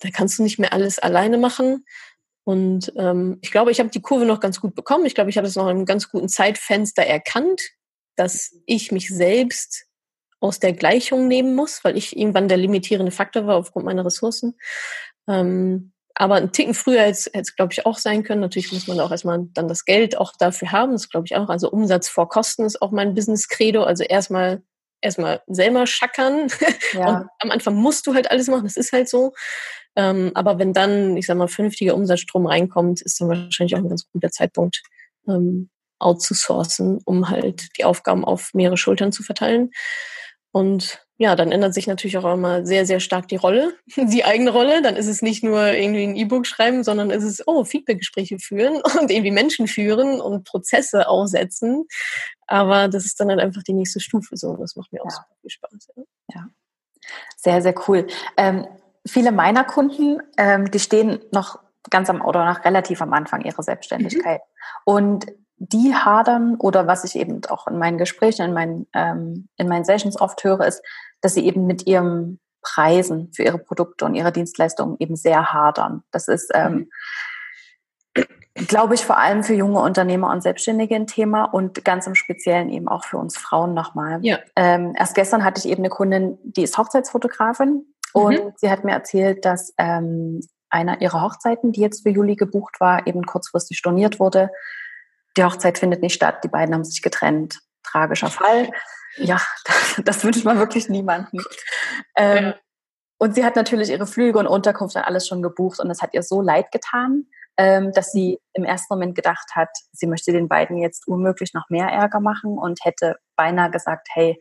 da 0.00 0.10
kannst 0.10 0.38
du 0.38 0.42
nicht 0.42 0.58
mehr 0.58 0.74
alles 0.74 0.98
alleine 0.98 1.38
machen. 1.38 1.86
Und 2.50 2.92
ähm, 2.96 3.38
ich 3.42 3.52
glaube, 3.52 3.70
ich 3.70 3.78
habe 3.78 3.90
die 3.90 4.02
Kurve 4.02 4.24
noch 4.24 4.40
ganz 4.40 4.60
gut 4.60 4.74
bekommen. 4.74 5.06
Ich 5.06 5.14
glaube, 5.14 5.30
ich 5.30 5.36
habe 5.36 5.46
es 5.46 5.54
noch 5.54 5.66
in 5.66 5.76
einem 5.76 5.84
ganz 5.86 6.10
guten 6.10 6.28
Zeitfenster 6.28 7.04
erkannt, 7.04 7.60
dass 8.16 8.56
ich 8.66 8.90
mich 8.90 9.08
selbst 9.08 9.86
aus 10.40 10.58
der 10.58 10.72
Gleichung 10.72 11.28
nehmen 11.28 11.54
muss, 11.54 11.84
weil 11.84 11.96
ich 11.96 12.16
irgendwann 12.16 12.48
der 12.48 12.56
limitierende 12.56 13.12
Faktor 13.12 13.46
war 13.46 13.54
aufgrund 13.54 13.86
meiner 13.86 14.04
Ressourcen. 14.04 14.58
Ähm, 15.28 15.92
aber 16.16 16.34
ein 16.34 16.50
Ticken 16.50 16.74
früher 16.74 17.02
hätte 17.02 17.30
es, 17.34 17.54
glaube 17.54 17.72
ich, 17.72 17.86
auch 17.86 17.98
sein 17.98 18.24
können. 18.24 18.40
Natürlich 18.40 18.72
muss 18.72 18.88
man 18.88 18.98
auch 18.98 19.12
erstmal 19.12 19.46
dann 19.54 19.68
das 19.68 19.84
Geld 19.84 20.18
auch 20.18 20.32
dafür 20.36 20.72
haben. 20.72 20.90
Das 20.90 21.08
glaube 21.08 21.26
ich 21.26 21.36
auch. 21.36 21.50
Also 21.50 21.70
Umsatz 21.70 22.08
vor 22.08 22.28
Kosten 22.28 22.64
ist 22.64 22.82
auch 22.82 22.90
mein 22.90 23.14
Business-Credo. 23.14 23.84
Also 23.84 24.02
erstmal 24.02 24.60
erstmal 25.00 25.40
selber 25.46 25.86
schackern. 25.86 26.48
Ja. 26.92 27.18
Und 27.20 27.28
am 27.38 27.50
Anfang 27.52 27.76
musst 27.76 28.08
du 28.08 28.14
halt 28.14 28.32
alles 28.32 28.48
machen. 28.48 28.64
Das 28.64 28.76
ist 28.76 28.92
halt 28.92 29.08
so. 29.08 29.32
Ähm, 30.00 30.30
aber 30.32 30.58
wenn 30.58 30.72
dann, 30.72 31.16
ich 31.18 31.26
sag 31.26 31.36
mal, 31.36 31.46
vernünftiger 31.46 31.94
Umsatzstrom 31.94 32.46
reinkommt, 32.46 33.02
ist 33.02 33.20
dann 33.20 33.28
wahrscheinlich 33.28 33.74
auch 33.74 33.80
ein 33.80 33.88
ganz 33.90 34.10
guter 34.10 34.30
Zeitpunkt, 34.30 34.82
ähm, 35.28 35.68
outzusourcen, 35.98 37.00
um 37.04 37.28
halt 37.28 37.68
die 37.76 37.84
Aufgaben 37.84 38.24
auf 38.24 38.54
mehrere 38.54 38.78
Schultern 38.78 39.12
zu 39.12 39.22
verteilen. 39.22 39.72
Und 40.52 41.06
ja, 41.18 41.36
dann 41.36 41.52
ändert 41.52 41.74
sich 41.74 41.86
natürlich 41.86 42.16
auch 42.16 42.32
immer 42.32 42.64
sehr, 42.64 42.86
sehr 42.86 42.98
stark 42.98 43.28
die 43.28 43.36
Rolle, 43.36 43.74
die 43.96 44.24
eigene 44.24 44.52
Rolle. 44.52 44.80
Dann 44.80 44.96
ist 44.96 45.06
es 45.06 45.20
nicht 45.20 45.44
nur 45.44 45.66
irgendwie 45.66 46.04
ein 46.04 46.16
E-Book 46.16 46.46
schreiben, 46.46 46.82
sondern 46.82 47.10
ist 47.10 47.24
es, 47.24 47.46
oh, 47.46 47.64
Feedbackgespräche 47.64 48.38
führen 48.38 48.80
und 49.00 49.10
irgendwie 49.10 49.32
Menschen 49.32 49.68
führen 49.68 50.18
und 50.22 50.44
Prozesse 50.44 51.08
aussetzen. 51.08 51.86
Aber 52.46 52.88
das 52.88 53.04
ist 53.04 53.20
dann 53.20 53.28
halt 53.28 53.40
einfach 53.40 53.62
die 53.62 53.74
nächste 53.74 54.00
Stufe 54.00 54.38
so. 54.38 54.48
Und 54.48 54.60
das 54.60 54.76
macht 54.76 54.90
mir 54.94 55.02
auch 55.02 55.10
ja. 55.10 55.10
super 55.10 55.34
viel 55.42 55.50
Spaß. 55.50 55.88
Ja. 55.94 56.02
ja. 56.34 56.46
Sehr, 57.36 57.60
sehr 57.60 57.74
cool. 57.86 58.06
Ähm, 58.38 58.66
viele 59.06 59.32
meiner 59.32 59.64
Kunden, 59.64 60.20
ähm, 60.36 60.70
die 60.70 60.78
stehen 60.78 61.20
noch 61.32 61.58
ganz 61.88 62.10
am 62.10 62.20
oder 62.20 62.44
noch 62.44 62.64
relativ 62.64 63.00
am 63.00 63.12
Anfang 63.12 63.42
ihrer 63.42 63.62
Selbstständigkeit. 63.62 64.40
Mhm. 64.40 64.82
Und 64.84 65.26
die 65.56 65.94
hadern 65.94 66.56
oder 66.56 66.86
was 66.86 67.04
ich 67.04 67.16
eben 67.16 67.42
auch 67.48 67.66
in 67.66 67.78
meinen 67.78 67.98
Gesprächen, 67.98 68.46
in 68.46 68.52
meinen, 68.54 68.86
ähm, 68.94 69.48
in 69.56 69.68
meinen 69.68 69.84
Sessions 69.84 70.20
oft 70.20 70.42
höre, 70.42 70.66
ist, 70.66 70.82
dass 71.20 71.34
sie 71.34 71.46
eben 71.46 71.66
mit 71.66 71.86
ihren 71.86 72.40
Preisen 72.62 73.30
für 73.32 73.42
ihre 73.42 73.58
Produkte 73.58 74.04
und 74.04 74.14
ihre 74.14 74.32
Dienstleistungen 74.32 74.96
eben 74.98 75.16
sehr 75.16 75.52
hadern. 75.52 76.02
Das 76.10 76.28
ist, 76.28 76.50
ähm, 76.54 76.90
glaube 78.54 78.94
ich, 78.94 79.04
vor 79.04 79.18
allem 79.18 79.44
für 79.44 79.54
junge 79.54 79.80
Unternehmer 79.80 80.30
und 80.30 80.42
Selbstständige 80.42 80.94
ein 80.94 81.06
Thema 81.06 81.44
und 81.44 81.84
ganz 81.84 82.06
im 82.06 82.14
Speziellen 82.14 82.70
eben 82.70 82.88
auch 82.88 83.04
für 83.04 83.18
uns 83.18 83.36
Frauen 83.36 83.74
nochmal. 83.74 84.18
Ja. 84.22 84.38
Ähm, 84.56 84.94
erst 84.98 85.14
gestern 85.14 85.44
hatte 85.44 85.60
ich 85.60 85.70
eben 85.70 85.82
eine 85.82 85.90
Kundin, 85.90 86.38
die 86.42 86.62
ist 86.62 86.76
Hochzeitsfotografin 86.76 87.86
und 88.12 88.44
mhm. 88.44 88.52
sie 88.56 88.70
hat 88.70 88.84
mir 88.84 88.92
erzählt, 88.92 89.44
dass 89.44 89.72
ähm, 89.78 90.40
einer 90.68 91.00
ihrer 91.00 91.22
Hochzeiten, 91.22 91.72
die 91.72 91.80
jetzt 91.80 92.02
für 92.02 92.10
Juli 92.10 92.36
gebucht 92.36 92.80
war, 92.80 93.06
eben 93.06 93.24
kurzfristig 93.24 93.78
storniert 93.78 94.20
wurde 94.20 94.50
die 95.36 95.44
Hochzeit 95.44 95.78
findet 95.78 96.02
nicht 96.02 96.14
statt, 96.14 96.42
die 96.44 96.48
beiden 96.48 96.74
haben 96.74 96.84
sich 96.84 97.02
getrennt. 97.02 97.60
Tragischer 97.82 98.30
Fall. 98.30 98.70
Ja, 99.16 99.40
das, 99.64 100.00
das 100.04 100.24
wünscht 100.24 100.44
man 100.44 100.58
wirklich 100.58 100.88
niemanden. 100.88 101.38
Ähm, 102.16 102.44
ja. 102.46 102.54
Und 103.18 103.34
sie 103.34 103.44
hat 103.44 103.56
natürlich 103.56 103.90
ihre 103.90 104.06
Flüge 104.06 104.38
und 104.38 104.46
Unterkunft 104.46 104.96
dann 104.96 105.04
alles 105.04 105.26
schon 105.28 105.42
gebucht 105.42 105.78
und 105.78 105.90
es 105.90 106.00
hat 106.00 106.14
ihr 106.14 106.22
so 106.22 106.40
leid 106.40 106.72
getan, 106.72 107.26
ähm, 107.58 107.92
dass 107.92 108.12
sie 108.12 108.38
im 108.54 108.64
ersten 108.64 108.94
Moment 108.94 109.14
gedacht 109.14 109.50
hat, 109.54 109.68
sie 109.92 110.06
möchte 110.06 110.32
den 110.32 110.48
beiden 110.48 110.78
jetzt 110.78 111.06
unmöglich 111.06 111.52
noch 111.52 111.68
mehr 111.68 111.88
Ärger 111.88 112.20
machen 112.20 112.56
und 112.56 112.82
hätte 112.82 113.16
beinahe 113.36 113.70
gesagt, 113.70 114.08
hey, 114.12 114.38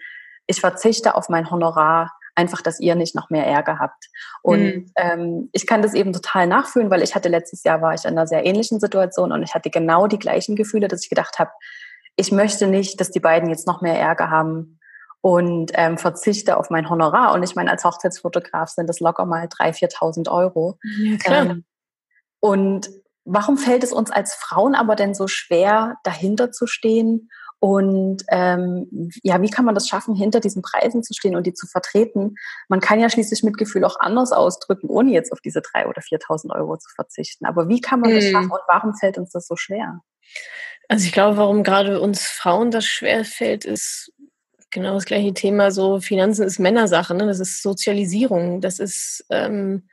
ich 0.47 0.61
verzichte 0.61 1.15
auf 1.15 1.27
mein 1.27 1.51
Honorar 1.51 2.11
einfach, 2.39 2.62
dass 2.62 2.79
ihr 2.79 2.96
nicht 2.96 3.15
noch 3.15 3.29
mehr 3.29 3.46
Ärger 3.46 3.79
habt. 3.79 4.05
Und 4.41 4.63
mhm. 4.63 4.91
ähm, 4.96 5.50
ich 5.51 5.67
kann 5.67 5.81
das 5.81 5.93
eben 5.93 6.13
total 6.13 6.48
nachfühlen, 6.48 6.89
weil 6.89 7.03
ich 7.03 7.13
hatte 7.15 7.27
letztes 7.27 7.63
Jahr 7.63 7.81
war 7.81 7.93
ich 7.93 8.05
in 8.05 8.12
einer 8.12 8.27
sehr 8.27 8.46
ähnlichen 8.46 8.79
Situation 8.79 9.31
und 9.34 9.43
ich 9.43 9.53
hatte 9.53 9.69
genau 9.69 10.08
die 10.08 10.19
gleichen 10.19 10.55
Gefühle, 10.55 10.88
dass 10.88 11.03
ich 11.03 11.10
gedacht 11.10 11.38
habe, 11.38 11.51
ich 12.15 12.31
möchte 12.31 12.67
nicht, 12.67 13.00
dass 13.00 13.12
die 13.12 13.19
beiden 13.19 13.50
jetzt 13.50 13.67
noch 13.67 13.81
mehr 13.81 14.00
Ärger 14.00 14.29
haben 14.29 14.79
und 15.22 15.72
ähm, 15.75 15.98
verzichte 15.98 16.58
auf 16.58 16.69
mein 16.69 16.89
Honorar. 16.89 17.34
Und 17.34 17.43
ich 17.43 17.55
meine, 17.55 17.72
als 17.72 17.84
Hochzeitsfotograf 17.84 18.69
sind 18.69 18.88
das 18.88 19.01
locker 19.01 19.25
mal 19.25 19.46
3.000, 19.46 19.96
4.000 19.98 20.31
Euro. 20.31 20.77
Ja, 21.25 21.41
ähm, 21.41 21.65
und 22.39 22.89
warum 23.25 23.58
fällt 23.58 23.84
es 23.84 23.91
uns 23.91 24.12
als 24.12 24.34
Frauen 24.34 24.75
aber 24.75 24.96
denn 24.96 25.13
so 25.13 25.27
schwer, 25.27 25.98
dahinter 26.03 26.51
zu 26.51 26.67
stehen 26.67 27.29
und 27.59 28.23
ähm, 28.29 29.09
ja, 29.21 29.41
wie 29.41 29.49
kann 29.49 29.65
man 29.65 29.75
das 29.75 29.87
schaffen, 29.87 30.15
hinter 30.15 30.39
diesen 30.39 30.61
Preisen 30.61 31.03
zu 31.03 31.13
stehen 31.13 31.35
und 31.35 31.45
die 31.45 31.53
zu 31.53 31.67
vertreten? 31.67 32.35
Man 32.69 32.79
kann 32.79 33.01
ja 33.01 33.09
schließlich 33.09 33.43
Mitgefühl 33.43 33.83
auch 33.83 33.99
anders 33.99 34.31
ausdrücken, 34.31 34.87
ohne 34.87 35.11
jetzt 35.11 35.33
auf 35.33 35.41
diese 35.41 35.61
drei 35.61 35.85
oder 35.85 36.01
4.000 36.01 36.55
Euro 36.55 36.77
zu 36.77 36.89
verzichten. 36.95 37.45
Aber 37.45 37.67
wie 37.67 37.81
kann 37.81 37.99
man 37.99 38.15
das 38.15 38.25
mhm. 38.25 38.31
schaffen 38.31 38.51
und 38.51 38.61
warum 38.67 38.95
fällt 38.95 39.17
uns 39.17 39.31
das 39.31 39.45
so 39.45 39.57
schwer? 39.57 39.99
Also 40.87 41.05
ich 41.05 41.11
glaube, 41.11 41.37
warum 41.37 41.63
gerade 41.63 41.99
uns 41.99 42.25
Frauen 42.25 42.71
das 42.71 42.85
schwer 42.85 43.25
fällt, 43.25 43.65
ist 43.65 44.13
genau 44.71 44.93
das 44.93 45.05
gleiche 45.05 45.33
Thema. 45.33 45.71
So 45.71 45.99
Finanzen 45.99 46.43
ist 46.43 46.59
Männersache, 46.59 47.13
ne? 47.13 47.27
das 47.27 47.41
ist 47.41 47.61
Sozialisierung, 47.61 48.61
das 48.61 48.79
ist 48.79 49.25
ähm, 49.29 49.89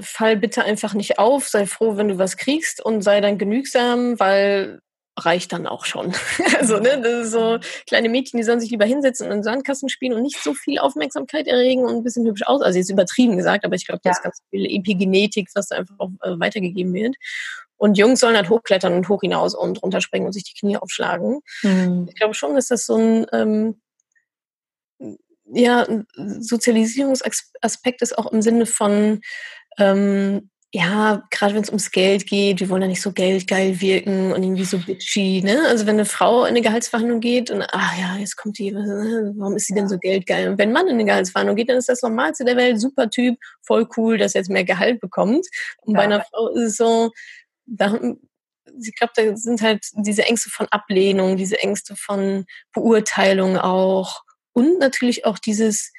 fall 0.00 0.36
bitte 0.36 0.64
einfach 0.64 0.94
nicht 0.94 1.18
auf, 1.18 1.48
sei 1.48 1.66
froh, 1.66 1.96
wenn 1.96 2.08
du 2.08 2.18
was 2.18 2.36
kriegst 2.36 2.84
und 2.84 3.02
sei 3.02 3.20
dann 3.20 3.38
genügsam, 3.38 4.18
weil 4.18 4.80
reicht 5.18 5.52
dann 5.52 5.66
auch 5.66 5.84
schon. 5.84 6.14
also, 6.58 6.78
ne, 6.78 7.00
das 7.00 7.26
ist 7.26 7.32
so 7.32 7.58
kleine 7.86 8.08
Mädchen, 8.08 8.38
die 8.38 8.44
sollen 8.44 8.60
sich 8.60 8.70
lieber 8.70 8.84
hinsetzen 8.84 9.26
und 9.26 9.38
in 9.38 9.42
Sandkasten 9.42 9.88
spielen 9.88 10.12
und 10.12 10.22
nicht 10.22 10.42
so 10.42 10.54
viel 10.54 10.78
Aufmerksamkeit 10.78 11.46
erregen 11.46 11.84
und 11.84 11.96
ein 11.96 12.02
bisschen 12.02 12.26
hübsch 12.26 12.42
aus. 12.44 12.62
Also 12.62 12.78
jetzt 12.78 12.90
übertrieben 12.90 13.36
gesagt, 13.36 13.64
aber 13.64 13.74
ich 13.74 13.86
glaube, 13.86 14.00
da 14.02 14.10
ja. 14.10 14.16
ist 14.16 14.22
ganz 14.22 14.42
viel 14.50 14.66
Epigenetik, 14.66 15.48
was 15.54 15.68
da 15.68 15.76
einfach 15.76 15.94
auch 15.98 16.10
äh, 16.22 16.38
weitergegeben 16.38 16.92
wird. 16.92 17.16
Und 17.78 17.98
Jungs 17.98 18.20
sollen 18.20 18.36
halt 18.36 18.48
hochklettern 18.48 18.94
und 18.94 19.08
hoch 19.08 19.20
hinaus 19.20 19.54
und 19.54 19.82
runterspringen 19.82 20.26
und 20.26 20.32
sich 20.32 20.44
die 20.44 20.58
Knie 20.58 20.78
aufschlagen. 20.78 21.40
Mhm. 21.62 22.06
Ich 22.08 22.14
glaube 22.14 22.34
schon, 22.34 22.54
dass 22.54 22.68
das 22.68 22.86
so 22.86 22.96
ein 22.96 23.26
ähm, 23.32 23.80
ja, 25.52 25.86
Sozialisierungsaspekt 26.16 28.02
ist 28.02 28.18
auch 28.18 28.32
im 28.32 28.42
Sinne 28.42 28.66
von 28.66 29.20
ähm, 29.78 30.50
ja, 30.76 31.26
gerade 31.30 31.54
wenn 31.54 31.62
es 31.62 31.70
ums 31.70 31.90
Geld 31.90 32.26
geht, 32.26 32.60
wir 32.60 32.68
wollen 32.68 32.82
ja 32.82 32.88
nicht 32.88 33.00
so 33.00 33.10
geldgeil 33.10 33.80
wirken 33.80 34.32
und 34.32 34.42
irgendwie 34.42 34.66
so 34.66 34.78
bitchy, 34.78 35.40
ne? 35.42 35.62
Also 35.68 35.86
wenn 35.86 35.94
eine 35.94 36.04
Frau 36.04 36.42
in 36.42 36.50
eine 36.50 36.60
Gehaltsverhandlung 36.60 37.20
geht 37.20 37.50
und 37.50 37.64
ach 37.72 37.98
ja, 37.98 38.18
jetzt 38.18 38.36
kommt 38.36 38.58
die, 38.58 38.74
warum 38.74 39.56
ist 39.56 39.68
sie 39.68 39.74
denn 39.74 39.88
so 39.88 39.96
geldgeil? 39.96 40.50
Und 40.50 40.58
wenn 40.58 40.72
man 40.72 40.86
in 40.86 40.94
eine 40.94 41.06
Gehaltsverhandlung 41.06 41.56
geht, 41.56 41.70
dann 41.70 41.78
ist 41.78 41.88
das 41.88 42.02
Normalste 42.02 42.44
der 42.44 42.58
Welt, 42.58 42.78
super 42.78 43.08
Typ, 43.08 43.38
voll 43.62 43.88
cool, 43.96 44.18
dass 44.18 44.34
er 44.34 44.42
jetzt 44.42 44.50
mehr 44.50 44.64
Gehalt 44.64 45.00
bekommt. 45.00 45.46
Und 45.80 45.94
ja. 45.94 45.98
bei 45.98 46.04
einer 46.04 46.22
Frau 46.24 46.48
ist 46.48 46.62
es 46.62 46.76
so, 46.76 47.10
da, 47.64 47.98
ich 48.78 48.94
glaube, 48.96 49.14
da 49.16 49.34
sind 49.34 49.62
halt 49.62 49.82
diese 49.94 50.24
Ängste 50.24 50.50
von 50.50 50.66
Ablehnung, 50.68 51.38
diese 51.38 51.58
Ängste 51.58 51.96
von 51.96 52.44
Beurteilung 52.74 53.56
auch 53.56 54.24
und 54.52 54.78
natürlich 54.78 55.24
auch 55.24 55.38
dieses, 55.38 55.94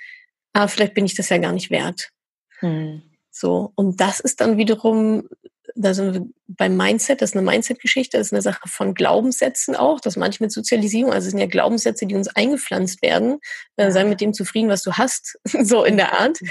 ah, 0.54 0.68
vielleicht 0.68 0.94
bin 0.94 1.06
ich 1.06 1.16
das 1.16 1.30
ja 1.30 1.40
gar 1.40 1.52
nicht 1.52 1.72
wert. 1.72 2.12
Hm. 2.60 3.02
So. 3.40 3.72
Und 3.76 4.00
das 4.00 4.20
ist 4.20 4.42
dann 4.42 4.58
wiederum, 4.58 5.28
da 5.76 5.94
sind 5.94 6.14
wir 6.14 6.26
beim 6.48 6.76
Mindset, 6.76 7.22
das 7.22 7.32
ist 7.32 7.38
eine 7.38 7.46
Mindset-Geschichte, 7.46 8.18
das 8.18 8.28
ist 8.28 8.34
eine 8.34 8.42
Sache 8.42 8.68
von 8.68 8.94
Glaubenssätzen 8.94 9.76
auch, 9.76 10.00
das 10.00 10.16
manche 10.16 10.42
mit 10.44 10.52
Sozialisierung, 10.52 11.14
also 11.14 11.28
es 11.28 11.32
sind 11.32 11.40
ja 11.40 11.46
Glaubenssätze, 11.46 12.08
die 12.08 12.16
uns 12.16 12.30
eingepflanzt 12.30 13.02
werden, 13.02 13.40
äh, 13.76 13.92
sei 13.92 14.06
mit 14.06 14.22
dem 14.22 14.34
zufrieden, 14.34 14.70
was 14.70 14.82
du 14.82 14.94
hast, 14.94 15.38
so 15.46 15.84
in 15.84 15.98
der 15.98 16.20
Art. 16.20 16.42
Mhm. 16.42 16.50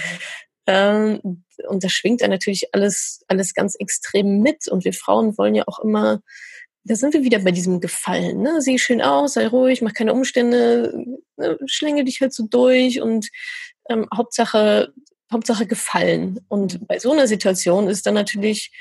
Ähm, 0.68 1.44
und 1.68 1.84
das 1.84 1.92
schwingt 1.92 2.20
dann 2.20 2.30
natürlich 2.30 2.74
alles, 2.74 3.24
alles 3.28 3.54
ganz 3.54 3.76
extrem 3.76 4.40
mit. 4.40 4.68
Und 4.68 4.84
wir 4.84 4.92
Frauen 4.92 5.38
wollen 5.38 5.54
ja 5.54 5.64
auch 5.66 5.78
immer, 5.78 6.20
da 6.84 6.94
sind 6.94 7.14
wir 7.14 7.24
wieder 7.24 7.38
bei 7.40 7.50
diesem 7.50 7.80
Gefallen. 7.80 8.42
Ne? 8.42 8.60
Sieh 8.60 8.78
schön 8.78 9.02
aus, 9.02 9.34
sei 9.34 9.48
ruhig, 9.48 9.82
mach 9.82 9.92
keine 9.92 10.12
Umstände, 10.12 11.04
ne? 11.36 11.58
schlänge 11.66 12.04
dich 12.04 12.20
halt 12.20 12.32
so 12.32 12.46
durch 12.46 13.00
und 13.00 13.28
ähm, 13.88 14.06
Hauptsache 14.14 14.92
Hauptsache 15.32 15.66
gefallen. 15.66 16.40
Und 16.48 16.80
mhm. 16.80 16.86
bei 16.86 16.98
so 16.98 17.12
einer 17.12 17.26
Situation 17.26 17.88
ist 17.88 18.06
dann 18.06 18.14
natürlich, 18.14 18.72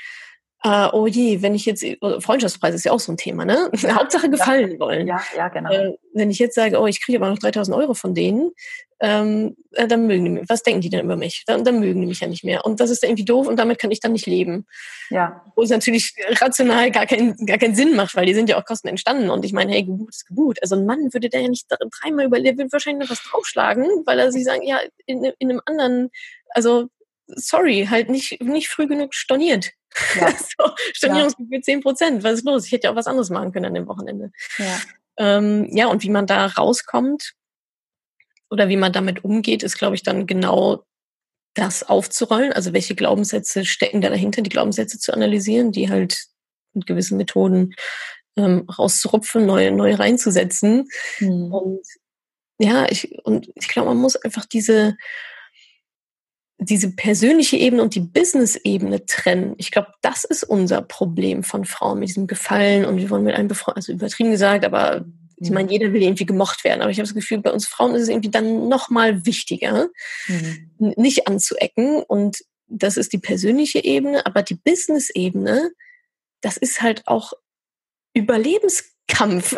äh, 0.62 0.88
oh 0.92 1.06
je, 1.06 1.42
wenn 1.42 1.54
ich 1.54 1.66
jetzt, 1.66 1.84
Freundschaftspreis 2.20 2.74
ist 2.74 2.84
ja 2.84 2.92
auch 2.92 3.00
so 3.00 3.12
ein 3.12 3.16
Thema, 3.16 3.44
ne? 3.44 3.70
Hauptsache 3.94 4.30
gefallen 4.30 4.72
ja. 4.72 4.78
wollen. 4.78 5.06
Ja, 5.06 5.22
ja, 5.36 5.48
genau. 5.48 5.70
Äh, 5.70 5.96
wenn 6.14 6.30
ich 6.30 6.38
jetzt 6.38 6.54
sage, 6.54 6.80
oh, 6.80 6.86
ich 6.86 7.02
kriege 7.02 7.18
aber 7.18 7.28
noch 7.28 7.38
3000 7.38 7.76
Euro 7.76 7.94
von 7.94 8.14
denen, 8.14 8.52
ähm, 9.00 9.56
äh, 9.72 9.86
dann 9.86 10.06
mögen 10.06 10.24
die 10.24 10.30
mich. 10.30 10.44
Was 10.48 10.62
denken 10.62 10.80
die 10.80 10.88
denn 10.88 11.04
über 11.04 11.16
mich? 11.16 11.44
Dann, 11.46 11.64
dann 11.64 11.80
mögen 11.80 12.00
die 12.00 12.06
mich 12.06 12.20
ja 12.20 12.28
nicht 12.28 12.44
mehr. 12.44 12.64
Und 12.64 12.80
das 12.80 12.88
ist 12.88 13.04
irgendwie 13.04 13.26
doof 13.26 13.46
und 13.46 13.58
damit 13.58 13.78
kann 13.78 13.90
ich 13.90 14.00
dann 14.00 14.12
nicht 14.12 14.26
leben. 14.26 14.66
Ja. 15.10 15.44
Wo 15.54 15.62
es 15.62 15.70
natürlich 15.70 16.14
rational 16.40 16.90
gar, 16.90 17.04
kein, 17.04 17.36
gar 17.44 17.58
keinen 17.58 17.74
Sinn 17.74 17.94
macht, 17.94 18.16
weil 18.16 18.24
die 18.24 18.34
sind 18.34 18.48
ja 18.48 18.58
auch 18.58 18.64
Kosten 18.64 18.88
entstanden. 18.88 19.28
Und 19.28 19.44
ich 19.44 19.52
meine, 19.52 19.72
hey, 19.72 19.82
Geburt 19.84 20.14
ist 20.14 20.26
Geburt. 20.26 20.58
Also 20.62 20.76
ein 20.76 20.86
Mann 20.86 21.12
würde 21.12 21.28
da 21.28 21.38
ja 21.38 21.48
nicht 21.48 21.66
dreimal 21.68 22.26
über, 22.26 22.40
der 22.40 22.56
würde 22.56 22.72
wahrscheinlich 22.72 23.06
noch 23.06 23.10
was 23.10 23.22
draufschlagen, 23.22 23.84
weil 24.06 24.18
er 24.18 24.32
sich 24.32 24.44
sagen, 24.44 24.62
ja, 24.62 24.80
in, 25.04 25.24
in 25.24 25.50
einem 25.50 25.60
anderen, 25.66 26.10
also 26.56 26.88
sorry, 27.26 27.86
halt 27.88 28.08
nicht, 28.08 28.40
nicht 28.42 28.68
früh 28.68 28.86
genug 28.86 29.14
storniert. 29.14 29.72
Ja. 30.14 30.30
so, 30.58 30.70
Stornierungsgebühr 30.94 31.60
zehn 31.60 31.80
Prozent. 31.80 32.24
Was 32.24 32.34
ist 32.34 32.44
los? 32.44 32.66
Ich 32.66 32.72
hätte 32.72 32.86
ja 32.86 32.92
auch 32.92 32.96
was 32.96 33.06
anderes 33.06 33.30
machen 33.30 33.52
können 33.52 33.66
an 33.66 33.74
dem 33.74 33.86
Wochenende. 33.86 34.32
Ja. 34.58 34.80
Ähm, 35.18 35.68
ja, 35.70 35.86
und 35.86 36.02
wie 36.02 36.10
man 36.10 36.26
da 36.26 36.46
rauskommt, 36.46 37.34
oder 38.50 38.68
wie 38.68 38.76
man 38.76 38.92
damit 38.92 39.24
umgeht, 39.24 39.62
ist, 39.62 39.78
glaube 39.78 39.96
ich, 39.96 40.02
dann 40.02 40.26
genau 40.26 40.84
das 41.54 41.82
aufzurollen. 41.82 42.52
Also 42.52 42.72
welche 42.72 42.94
Glaubenssätze 42.94 43.64
stecken 43.64 44.00
da 44.00 44.08
dahinter, 44.08 44.42
die 44.42 44.50
Glaubenssätze 44.50 44.98
zu 44.98 45.12
analysieren, 45.12 45.72
die 45.72 45.90
halt 45.90 46.26
mit 46.74 46.86
gewissen 46.86 47.16
Methoden 47.16 47.74
ähm, 48.36 48.68
rauszurupfen, 48.68 49.46
neue, 49.46 49.72
neue 49.72 49.98
reinzusetzen. 49.98 50.88
Mhm. 51.18 51.52
Und 51.52 51.86
ja, 52.58 52.86
ich, 52.88 53.18
und 53.24 53.50
ich 53.54 53.68
glaube, 53.68 53.88
man 53.88 53.98
muss 53.98 54.16
einfach 54.16 54.46
diese, 54.46 54.96
diese 56.58 56.90
persönliche 56.90 57.56
Ebene 57.56 57.82
und 57.82 57.94
die 57.94 58.00
Business-Ebene 58.00 59.04
trennen. 59.06 59.54
Ich 59.58 59.70
glaube, 59.70 59.88
das 60.00 60.24
ist 60.24 60.42
unser 60.42 60.82
Problem 60.82 61.42
von 61.42 61.64
Frauen 61.64 61.98
mit 61.98 62.08
diesem 62.08 62.26
Gefallen 62.26 62.84
und 62.84 62.96
wir 62.96 63.10
wollen 63.10 63.24
mit 63.24 63.34
einem 63.34 63.48
befreundet, 63.48 63.76
also 63.76 63.92
übertrieben 63.92 64.30
gesagt, 64.30 64.64
aber 64.64 65.04
ich 65.38 65.50
meine, 65.50 65.70
jeder 65.70 65.92
will 65.92 66.02
irgendwie 66.02 66.24
gemocht 66.24 66.64
werden, 66.64 66.80
aber 66.80 66.90
ich 66.90 66.98
habe 66.98 67.06
das 67.06 67.14
Gefühl, 67.14 67.38
bei 67.38 67.52
uns 67.52 67.66
Frauen 67.66 67.94
ist 67.94 68.02
es 68.02 68.08
irgendwie 68.08 68.30
dann 68.30 68.68
noch 68.68 68.88
mal 68.88 69.26
wichtiger, 69.26 69.88
mhm. 70.28 70.94
nicht 70.96 71.28
anzuecken. 71.28 72.02
Und 72.02 72.38
das 72.68 72.96
ist 72.96 73.12
die 73.12 73.18
persönliche 73.18 73.84
Ebene, 73.84 74.24
aber 74.24 74.42
die 74.42 74.54
Business-Ebene, 74.54 75.72
das 76.40 76.56
ist 76.56 76.80
halt 76.80 77.02
auch 77.06 77.34
Überlebenskampf, 79.06 79.52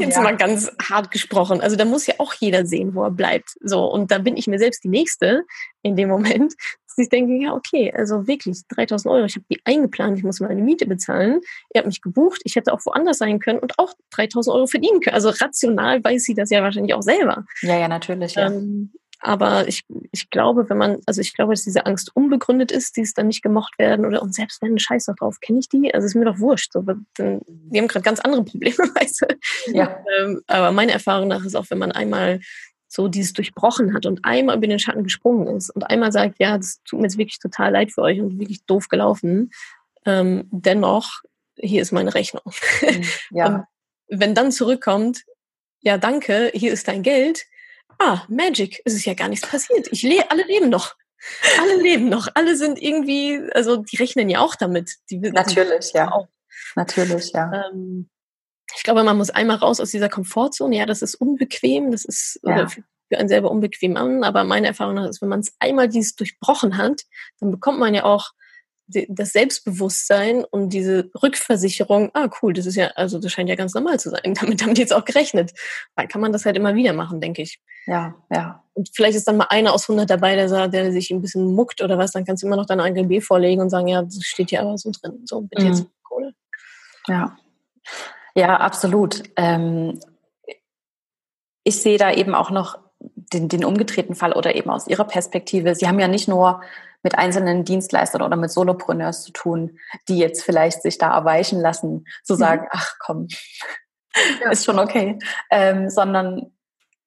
ja. 0.16 0.22
mal 0.22 0.36
ganz 0.36 0.70
hart 0.82 1.10
gesprochen. 1.10 1.60
Also 1.60 1.76
da 1.76 1.84
muss 1.84 2.06
ja 2.06 2.14
auch 2.18 2.34
jeder 2.34 2.66
sehen, 2.66 2.94
wo 2.94 3.04
er 3.04 3.10
bleibt. 3.10 3.56
So 3.60 3.84
und 3.84 4.10
da 4.10 4.18
bin 4.18 4.36
ich 4.36 4.46
mir 4.46 4.58
selbst 4.58 4.84
die 4.84 4.88
Nächste 4.88 5.44
in 5.82 5.96
dem 5.96 6.08
Moment, 6.08 6.54
dass 6.86 6.98
ich 6.98 7.08
denke, 7.08 7.34
ja, 7.44 7.52
okay, 7.52 7.92
also 7.94 8.26
wirklich 8.26 8.60
3000 8.68 9.12
Euro, 9.12 9.24
ich 9.24 9.34
habe 9.34 9.46
die 9.50 9.60
eingeplant, 9.64 10.18
ich 10.18 10.24
muss 10.24 10.40
meine 10.40 10.62
Miete 10.62 10.86
bezahlen, 10.86 11.40
ihr 11.74 11.78
habt 11.78 11.86
mich 11.86 12.00
gebucht, 12.00 12.40
ich 12.44 12.56
hätte 12.56 12.72
auch 12.72 12.80
woanders 12.84 13.18
sein 13.18 13.40
können 13.40 13.58
und 13.58 13.78
auch 13.78 13.94
3000 14.10 14.54
Euro 14.54 14.66
verdienen 14.66 15.00
können. 15.00 15.14
Also 15.14 15.30
rational 15.30 16.02
weiß 16.02 16.22
sie 16.22 16.34
das 16.34 16.50
ja 16.50 16.62
wahrscheinlich 16.62 16.94
auch 16.94 17.02
selber. 17.02 17.44
Ja, 17.62 17.78
ja, 17.78 17.88
natürlich. 17.88 18.34
Ja. 18.34 18.46
Ähm, 18.46 18.92
aber 19.24 19.66
ich, 19.68 19.84
ich 20.12 20.28
glaube, 20.28 20.68
wenn 20.68 20.76
man, 20.76 20.98
also 21.06 21.22
ich 21.22 21.32
glaube, 21.32 21.54
dass 21.54 21.64
diese 21.64 21.86
Angst 21.86 22.10
unbegründet 22.14 22.70
ist, 22.70 22.98
die 22.98 23.00
es 23.00 23.14
dann 23.14 23.28
nicht 23.28 23.42
gemocht 23.42 23.78
werden 23.78 24.04
oder 24.04 24.20
und 24.20 24.34
selbst 24.34 24.60
wenn 24.60 24.78
Scheiß 24.78 25.06
doch 25.06 25.16
drauf, 25.16 25.40
kenne 25.40 25.60
ich 25.60 25.68
die? 25.70 25.94
Also 25.94 26.06
ist 26.06 26.14
mir 26.14 26.26
doch 26.26 26.38
wurscht. 26.38 26.72
So, 26.74 26.82
dann, 26.82 27.06
die 27.16 27.78
haben 27.78 27.88
gerade 27.88 28.04
ganz 28.04 28.20
andere 28.20 28.44
Probleme, 28.44 28.76
weißt 28.76 29.22
du? 29.22 29.72
Ja. 29.72 29.98
Ähm, 30.18 30.42
aber 30.46 30.72
meine 30.72 30.92
Erfahrung 30.92 31.28
nach 31.28 31.42
ist 31.42 31.56
auch, 31.56 31.64
wenn 31.70 31.78
man 31.78 31.90
einmal 31.90 32.40
so 32.86 33.08
dieses 33.08 33.32
durchbrochen 33.32 33.94
hat 33.94 34.04
und 34.04 34.26
einmal 34.26 34.58
über 34.58 34.66
den 34.66 34.78
Schatten 34.78 35.04
gesprungen 35.04 35.56
ist 35.56 35.70
und 35.70 35.84
einmal 35.84 36.12
sagt, 36.12 36.38
ja, 36.38 36.58
das 36.58 36.82
tut 36.84 37.00
mir 37.00 37.06
jetzt 37.06 37.16
wirklich 37.16 37.38
total 37.38 37.72
leid 37.72 37.92
für 37.92 38.02
euch 38.02 38.20
und 38.20 38.38
wirklich 38.38 38.66
doof 38.66 38.88
gelaufen, 38.88 39.52
ähm, 40.04 40.48
dennoch, 40.50 41.22
hier 41.56 41.80
ist 41.80 41.92
meine 41.92 42.14
Rechnung. 42.14 42.44
Mhm, 42.82 43.04
ja. 43.30 43.66
wenn 44.08 44.34
dann 44.34 44.52
zurückkommt, 44.52 45.24
ja, 45.80 45.96
danke, 45.96 46.50
hier 46.54 46.74
ist 46.74 46.88
dein 46.88 47.02
Geld. 47.02 47.46
Ah, 47.98 48.22
Magic, 48.28 48.80
es 48.84 48.94
ist 48.94 49.04
ja 49.04 49.14
gar 49.14 49.28
nichts 49.28 49.48
passiert. 49.48 49.88
Ich 49.90 50.02
le 50.02 50.30
alle 50.30 50.44
leben 50.44 50.68
noch. 50.68 50.94
Alle 51.60 51.80
leben 51.80 52.08
noch. 52.08 52.28
Alle 52.34 52.56
sind 52.56 52.80
irgendwie, 52.80 53.40
also 53.54 53.76
die 53.76 53.96
rechnen 53.96 54.28
ja 54.28 54.40
auch 54.40 54.54
damit. 54.54 54.96
Die, 55.10 55.18
Natürlich, 55.18 55.92
ja. 55.92 56.12
Auch. 56.12 56.28
Natürlich, 56.76 57.32
ja. 57.32 57.70
Ähm, 57.70 58.08
ich 58.76 58.82
glaube, 58.82 59.04
man 59.04 59.16
muss 59.16 59.30
einmal 59.30 59.56
raus 59.56 59.80
aus 59.80 59.90
dieser 59.90 60.08
Komfortzone. 60.08 60.76
Ja, 60.76 60.86
das 60.86 61.02
ist 61.02 61.14
unbequem, 61.14 61.90
das 61.90 62.04
ist 62.04 62.40
ja. 62.42 62.66
für 62.68 62.82
einen 63.10 63.28
selber 63.28 63.50
unbequem 63.50 63.96
an, 63.96 64.24
aber 64.24 64.44
meine 64.44 64.66
Erfahrung 64.66 64.98
ist, 64.98 65.22
wenn 65.22 65.28
man 65.28 65.40
es 65.40 65.54
einmal 65.60 65.88
dieses 65.88 66.16
durchbrochen 66.16 66.76
hat, 66.76 67.02
dann 67.40 67.50
bekommt 67.50 67.78
man 67.78 67.94
ja 67.94 68.04
auch 68.04 68.32
das 68.86 69.32
Selbstbewusstsein 69.32 70.44
und 70.44 70.70
diese 70.70 71.10
Rückversicherung, 71.22 72.10
ah 72.14 72.28
cool, 72.42 72.52
das 72.52 72.66
ist 72.66 72.76
ja, 72.76 72.88
also 72.96 73.18
das 73.18 73.32
scheint 73.32 73.48
ja 73.48 73.54
ganz 73.54 73.74
normal 73.74 73.98
zu 73.98 74.10
sein. 74.10 74.34
Damit 74.40 74.62
haben 74.62 74.74
die 74.74 74.80
jetzt 74.80 74.92
auch 74.92 75.04
gerechnet. 75.04 75.52
Dann 75.96 76.08
kann 76.08 76.20
man 76.20 76.32
das 76.32 76.44
halt 76.44 76.56
immer 76.56 76.74
wieder 76.74 76.92
machen, 76.92 77.20
denke 77.20 77.42
ich. 77.42 77.60
Ja, 77.86 78.14
ja. 78.30 78.62
Und 78.74 78.90
vielleicht 78.92 79.16
ist 79.16 79.26
dann 79.26 79.36
mal 79.36 79.46
einer 79.50 79.72
aus 79.72 79.88
100 79.88 80.08
dabei, 80.08 80.36
der, 80.36 80.68
der 80.68 80.92
sich 80.92 81.10
ein 81.10 81.22
bisschen 81.22 81.54
muckt 81.54 81.80
oder 81.82 81.96
was, 81.96 82.12
dann 82.12 82.24
kannst 82.24 82.42
du 82.42 82.46
immer 82.46 82.56
noch 82.56 82.66
deine 82.66 82.82
AGB 82.82 83.20
vorlegen 83.20 83.62
und 83.62 83.70
sagen, 83.70 83.88
ja, 83.88 84.02
das 84.02 84.22
steht 84.22 84.50
hier 84.50 84.60
aber 84.60 84.76
so 84.76 84.90
drin. 84.90 85.22
So, 85.24 85.42
bitte 85.42 85.62
mhm. 85.62 85.68
jetzt 85.68 85.86
Kohle. 86.02 86.34
Ja. 87.06 87.36
Ja, 88.34 88.56
absolut. 88.56 89.22
Ähm, 89.36 90.00
ich 91.62 91.80
sehe 91.80 91.98
da 91.98 92.12
eben 92.12 92.34
auch 92.34 92.50
noch 92.50 92.78
den, 93.32 93.48
den 93.48 93.64
umgedrehten 93.64 94.14
Fall 94.14 94.32
oder 94.32 94.54
eben 94.54 94.70
aus 94.70 94.88
Ihrer 94.88 95.04
Perspektive. 95.04 95.74
Sie 95.74 95.86
haben 95.86 96.00
ja 96.00 96.08
nicht 96.08 96.28
nur 96.28 96.62
mit 97.04 97.16
einzelnen 97.16 97.64
Dienstleistern 97.64 98.22
oder 98.22 98.36
mit 98.36 98.50
Solopreneurs 98.50 99.22
zu 99.22 99.32
tun, 99.32 99.78
die 100.08 100.18
jetzt 100.18 100.42
vielleicht 100.42 100.82
sich 100.82 100.98
da 100.98 101.14
erweichen 101.14 101.60
lassen, 101.60 102.06
zu 102.24 102.34
mhm. 102.34 102.38
sagen, 102.38 102.62
mhm. 102.62 102.68
ach 102.72 102.94
komm, 102.98 103.28
ja. 104.42 104.50
ist 104.50 104.64
schon 104.64 104.80
okay, 104.80 105.18
ähm, 105.50 105.88
sondern 105.90 106.50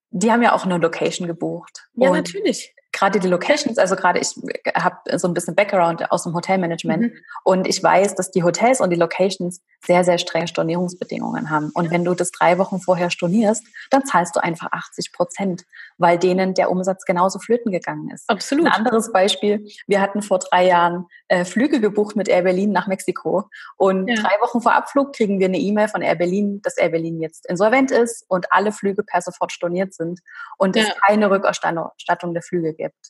die 0.10 0.31
haben 0.31 0.43
ja 0.43 0.53
auch 0.53 0.63
eine 0.63 0.77
Location 0.77 1.27
gebucht. 1.27 1.89
Ja, 1.95 2.12
natürlich 2.12 2.73
gerade 2.97 3.19
die 3.19 3.27
Locations, 3.27 3.77
also 3.77 3.95
gerade 3.95 4.19
ich 4.19 4.29
habe 4.75 5.17
so 5.17 5.27
ein 5.27 5.33
bisschen 5.33 5.55
Background 5.55 6.12
aus 6.12 6.23
dem 6.23 6.33
Hotelmanagement 6.33 7.03
mhm. 7.03 7.19
und 7.43 7.67
ich 7.67 7.81
weiß, 7.81 8.15
dass 8.15 8.31
die 8.31 8.43
Hotels 8.43 8.81
und 8.81 8.89
die 8.89 8.95
Locations 8.95 9.62
sehr, 9.86 10.03
sehr 10.03 10.17
strenge 10.17 10.47
Stornierungsbedingungen 10.47 11.51
haben. 11.51 11.69
Und 11.75 11.91
wenn 11.91 12.03
du 12.03 12.15
das 12.15 12.31
drei 12.31 12.57
Wochen 12.57 12.79
vorher 12.79 13.12
stornierst, 13.12 13.63
dann 13.91 14.03
zahlst 14.05 14.36
du 14.36 14.43
einfach 14.43 14.69
80 14.71 15.13
Prozent, 15.13 15.65
weil 15.97 16.17
denen 16.17 16.55
der 16.55 16.71
Umsatz 16.71 17.05
genauso 17.05 17.38
flöten 17.39 17.71
gegangen 17.71 18.10
ist. 18.10 18.27
Absolut. 18.27 18.65
Ein 18.65 18.73
anderes 18.73 19.12
Beispiel, 19.12 19.67
wir 19.86 20.01
hatten 20.01 20.23
vor 20.23 20.39
drei 20.39 20.65
Jahren 20.65 21.05
äh, 21.27 21.45
Flüge 21.45 21.79
gebucht 21.79 22.15
mit 22.15 22.27
Air 22.27 22.43
Berlin 22.43 22.71
nach 22.71 22.88
Mexiko 22.88 23.49
und 23.77 24.07
ja. 24.07 24.15
drei 24.15 24.41
Wochen 24.41 24.62
vor 24.62 24.73
Abflug 24.73 25.13
kriegen 25.13 25.39
wir 25.39 25.47
eine 25.47 25.60
E-Mail 25.60 25.88
von 25.88 26.01
Air 26.01 26.15
Berlin, 26.15 26.62
dass 26.63 26.77
Air 26.77 26.89
Berlin 26.89 27.21
jetzt 27.21 27.47
insolvent 27.47 27.91
ist 27.91 28.25
und 28.27 28.51
alle 28.51 28.71
Flüge 28.71 29.03
per 29.03 29.21
sofort 29.21 29.51
storniert 29.51 29.93
sind 29.93 30.21
und 30.57 30.75
ja. 30.75 30.83
es 30.83 30.89
keine 31.05 31.29
Rückerstattung 31.29 32.33
der 32.33 32.41
Flüge 32.41 32.73
gibt 32.73 32.87
gibt. 32.89 33.08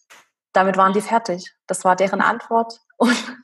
Damit 0.54 0.78
waren 0.78 0.94
die 0.94 1.02
fertig. 1.02 1.54
Das 1.68 1.86
war 1.86 1.96
deren 1.96 2.22
Antwort. 2.22 2.80
Und 2.98 3.38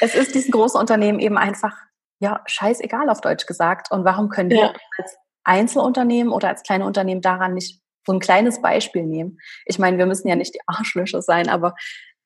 es 0.00 0.14
ist 0.14 0.34
diesen 0.34 0.50
großen 0.50 0.80
Unternehmen 0.80 1.20
eben 1.20 1.38
einfach, 1.38 1.76
ja, 2.18 2.42
scheißegal 2.46 3.08
auf 3.10 3.20
Deutsch 3.20 3.46
gesagt. 3.46 3.90
Und 3.90 4.04
warum 4.04 4.28
können 4.28 4.50
wir 4.50 4.58
ja. 4.58 4.74
als 4.98 5.16
Einzelunternehmen 5.44 6.32
oder 6.32 6.48
als 6.48 6.62
kleine 6.62 6.86
Unternehmen 6.86 7.20
daran 7.20 7.54
nicht 7.54 7.80
so 8.06 8.12
ein 8.12 8.20
kleines 8.20 8.60
Beispiel 8.62 9.04
nehmen? 9.04 9.38
Ich 9.66 9.78
meine, 9.78 9.98
wir 9.98 10.06
müssen 10.06 10.28
ja 10.28 10.36
nicht 10.36 10.54
die 10.54 10.60
Arschlöcher 10.66 11.22
sein, 11.22 11.48
aber 11.48 11.74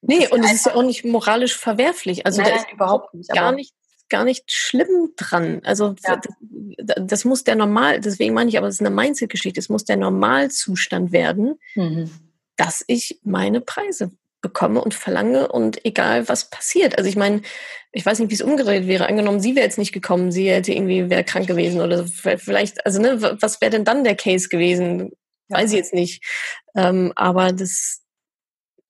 Nee, 0.01 0.29
und 0.29 0.45
es 0.45 0.53
ist 0.53 0.67
ja 0.67 0.77
auch 0.77 0.85
nicht 0.85 1.05
moralisch 1.05 1.57
verwerflich. 1.57 2.25
Also 2.25 2.41
nein, 2.41 2.53
da 2.53 2.57
ist 2.59 2.73
überhaupt 2.73 3.15
nicht, 3.15 3.31
gar 3.33 3.51
nicht 3.51 3.75
gar 4.09 4.25
nicht 4.25 4.53
schlimm 4.53 5.13
dran. 5.17 5.61
Also 5.65 5.97
ja. 6.07 6.21
das, 6.79 6.95
das, 7.01 7.25
muss 7.25 7.45
der 7.45 7.57
normal, 7.57 8.01
deswegen 8.01 8.33
meine 8.33 8.49
ich, 8.49 8.57
aber 8.57 8.69
es 8.69 8.77
ist 8.77 8.81
eine 8.81 8.95
Mindset-Geschichte. 8.95 9.61
Es 9.61 9.69
muss 9.69 9.85
der 9.85 9.97
Normalzustand 9.97 11.13
werden, 11.13 11.59
mhm 11.75 12.11
dass 12.59 12.85
ich 12.87 13.21
meine 13.23 13.63
Preise 13.63 14.11
bekomme 14.41 14.83
und 14.83 14.95
verlange 14.95 15.49
und 15.51 15.85
egal 15.85 16.29
was 16.29 16.51
passiert. 16.51 16.99
Also 16.99 17.09
ich 17.09 17.17
meine, 17.17 17.43
ich 17.93 18.05
weiß 18.05 18.19
nicht, 18.19 18.31
wie 18.31 18.35
es 18.35 18.43
umgedreht 18.43 18.87
wäre. 18.87 19.07
Angenommen, 19.07 19.41
sie 19.41 19.57
wäre 19.57 19.65
jetzt 19.65 19.79
nicht 19.79 19.93
gekommen, 19.93 20.31
sie 20.31 20.51
hätte 20.51 20.73
irgendwie 20.73 21.09
wäre 21.09 21.25
krank 21.25 21.47
gewesen 21.47 21.81
oder 21.81 22.05
vielleicht, 22.07 22.85
also 22.85 23.01
ne, 23.01 23.21
was 23.41 23.61
wäre 23.61 23.71
denn 23.71 23.85
dann 23.85 24.05
der 24.05 24.17
Case 24.17 24.49
gewesen? 24.49 25.13
Weiß 25.49 25.71
ich 25.71 25.79
jetzt 25.79 25.95
nicht. 25.95 26.25
Ähm, 26.77 27.13
aber 27.17 27.53
das, 27.53 28.03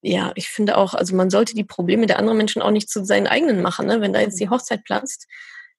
ja, 0.02 0.32
ich 0.34 0.48
finde 0.48 0.76
auch, 0.76 0.94
also 0.94 1.14
man 1.14 1.30
sollte 1.30 1.54
die 1.54 1.64
Probleme 1.64 2.06
der 2.06 2.18
anderen 2.18 2.38
Menschen 2.38 2.60
auch 2.60 2.70
nicht 2.70 2.90
zu 2.90 3.04
seinen 3.04 3.26
eigenen 3.26 3.62
machen. 3.62 3.86
Ne? 3.86 4.00
Wenn 4.00 4.12
da 4.12 4.20
jetzt 4.20 4.40
die 4.40 4.50
Hochzeit 4.50 4.84
platzt, 4.84 5.26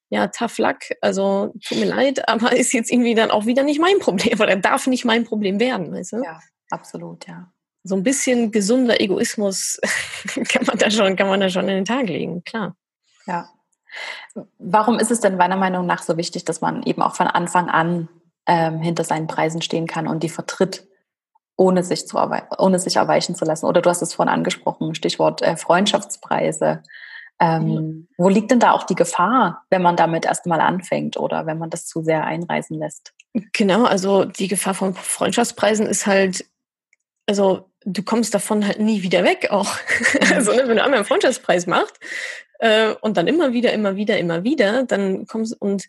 ja, 0.09 0.27
tough 0.27 0.57
luck, 0.57 0.77
also 1.01 1.53
tut 1.67 1.79
mir 1.79 1.85
leid, 1.85 2.27
aber 2.27 2.55
ist 2.55 2.73
jetzt 2.73 2.91
irgendwie 2.91 3.15
dann 3.15 3.29
auch 3.29 3.45
wieder 3.45 3.63
nicht 3.63 3.79
mein 3.79 3.99
Problem 3.99 4.39
oder 4.39 4.55
darf 4.55 4.87
nicht 4.87 5.05
mein 5.05 5.25
Problem 5.25 5.59
werden, 5.59 5.91
weißt 5.91 6.13
du? 6.13 6.23
Ja, 6.23 6.39
absolut, 6.71 7.27
ja 7.27 7.51
so 7.83 7.95
ein 7.95 8.03
bisschen 8.03 8.51
gesunder 8.51 8.99
Egoismus 8.99 9.79
kann 10.49 10.65
man 10.65 10.77
da 10.77 10.91
schon, 10.91 11.15
kann 11.15 11.27
man 11.27 11.39
da 11.39 11.49
schon 11.49 11.67
in 11.67 11.75
den 11.75 11.85
Tag 11.85 12.07
legen, 12.07 12.43
klar. 12.43 12.75
Ja. 13.25 13.49
Warum 14.59 14.99
ist 14.99 15.11
es 15.11 15.19
denn 15.19 15.37
meiner 15.37 15.57
Meinung 15.57 15.85
nach 15.85 16.03
so 16.03 16.17
wichtig, 16.17 16.45
dass 16.45 16.61
man 16.61 16.83
eben 16.83 17.01
auch 17.01 17.15
von 17.15 17.27
Anfang 17.27 17.69
an 17.69 18.07
ähm, 18.45 18.79
hinter 18.79 19.03
seinen 19.03 19.27
Preisen 19.27 19.61
stehen 19.61 19.87
kann 19.87 20.07
und 20.07 20.21
die 20.23 20.29
vertritt, 20.29 20.87
ohne 21.55 21.83
sich, 21.83 22.07
zu 22.07 22.17
ohne 22.57 22.79
sich 22.79 22.97
erweichen 22.97 23.35
zu 23.35 23.45
lassen? 23.45 23.65
Oder 23.65 23.81
du 23.81 23.89
hast 23.89 24.01
es 24.01 24.13
vorhin 24.13 24.33
angesprochen, 24.33 24.93
Stichwort 24.93 25.41
äh, 25.41 25.57
Freundschaftspreise. 25.57 26.83
Ähm, 27.39 27.63
mhm. 27.63 28.07
Wo 28.17 28.29
liegt 28.29 28.51
denn 28.51 28.59
da 28.59 28.73
auch 28.73 28.83
die 28.83 28.95
Gefahr, 28.95 29.63
wenn 29.69 29.81
man 29.81 29.95
damit 29.95 30.25
erstmal 30.25 30.61
anfängt 30.61 31.17
oder 31.17 31.45
wenn 31.45 31.57
man 31.57 31.69
das 31.69 31.85
zu 31.87 32.03
sehr 32.03 32.25
einreisen 32.25 32.77
lässt? 32.77 33.13
Genau, 33.53 33.85
also 33.85 34.25
die 34.25 34.47
Gefahr 34.47 34.73
von 34.73 34.93
Freundschaftspreisen 34.93 35.87
ist 35.87 36.05
halt 36.05 36.45
also 37.29 37.68
du 37.93 38.03
kommst 38.03 38.33
davon 38.33 38.65
halt 38.65 38.79
nie 38.79 39.01
wieder 39.03 39.23
weg 39.23 39.47
auch. 39.51 39.77
also 40.33 40.53
ne, 40.53 40.67
wenn 40.67 40.77
du 40.77 40.83
einmal 40.83 40.99
einen 40.99 41.05
Freundschaftspreis 41.05 41.67
machst 41.67 41.99
äh, 42.59 42.93
und 43.01 43.17
dann 43.17 43.27
immer 43.27 43.53
wieder, 43.53 43.73
immer 43.73 43.95
wieder, 43.95 44.17
immer 44.17 44.43
wieder, 44.43 44.83
dann 44.83 45.25
kommst 45.25 45.59
und 45.59 45.85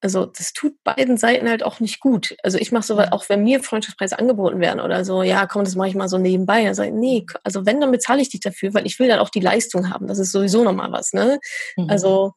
also 0.00 0.26
das 0.26 0.52
tut 0.52 0.82
beiden 0.84 1.16
Seiten 1.16 1.48
halt 1.48 1.64
auch 1.64 1.80
nicht 1.80 1.98
gut. 1.98 2.36
Also 2.44 2.56
ich 2.58 2.70
mache 2.70 2.84
sowas, 2.84 3.10
auch 3.10 3.28
wenn 3.28 3.42
mir 3.42 3.60
Freundschaftspreise 3.62 4.18
angeboten 4.18 4.60
werden 4.60 4.80
oder 4.80 5.04
so, 5.04 5.24
ja, 5.24 5.46
komm, 5.46 5.64
das 5.64 5.74
mache 5.74 5.88
ich 5.88 5.96
mal 5.96 6.08
so 6.08 6.18
nebenbei. 6.18 6.70
Ich, 6.70 6.78
nee, 6.92 7.26
also 7.42 7.66
wenn, 7.66 7.80
dann 7.80 7.90
bezahle 7.90 8.22
ich 8.22 8.28
dich 8.28 8.40
dafür, 8.40 8.74
weil 8.74 8.86
ich 8.86 9.00
will 9.00 9.08
dann 9.08 9.18
auch 9.18 9.28
die 9.28 9.40
Leistung 9.40 9.90
haben. 9.90 10.06
Das 10.06 10.20
ist 10.20 10.30
sowieso 10.30 10.62
nochmal 10.62 10.92
was, 10.92 11.14
ne? 11.14 11.40
Mhm. 11.76 11.90
Also 11.90 12.34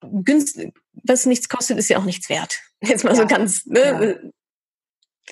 günstig, 0.00 0.74
was 1.04 1.26
nichts 1.26 1.48
kostet, 1.48 1.78
ist 1.78 1.90
ja 1.90 1.98
auch 1.98 2.04
nichts 2.04 2.28
wert. 2.28 2.58
Jetzt 2.80 3.04
mal 3.04 3.10
ja. 3.10 3.16
so 3.16 3.26
ganz, 3.26 3.64
ne? 3.66 4.32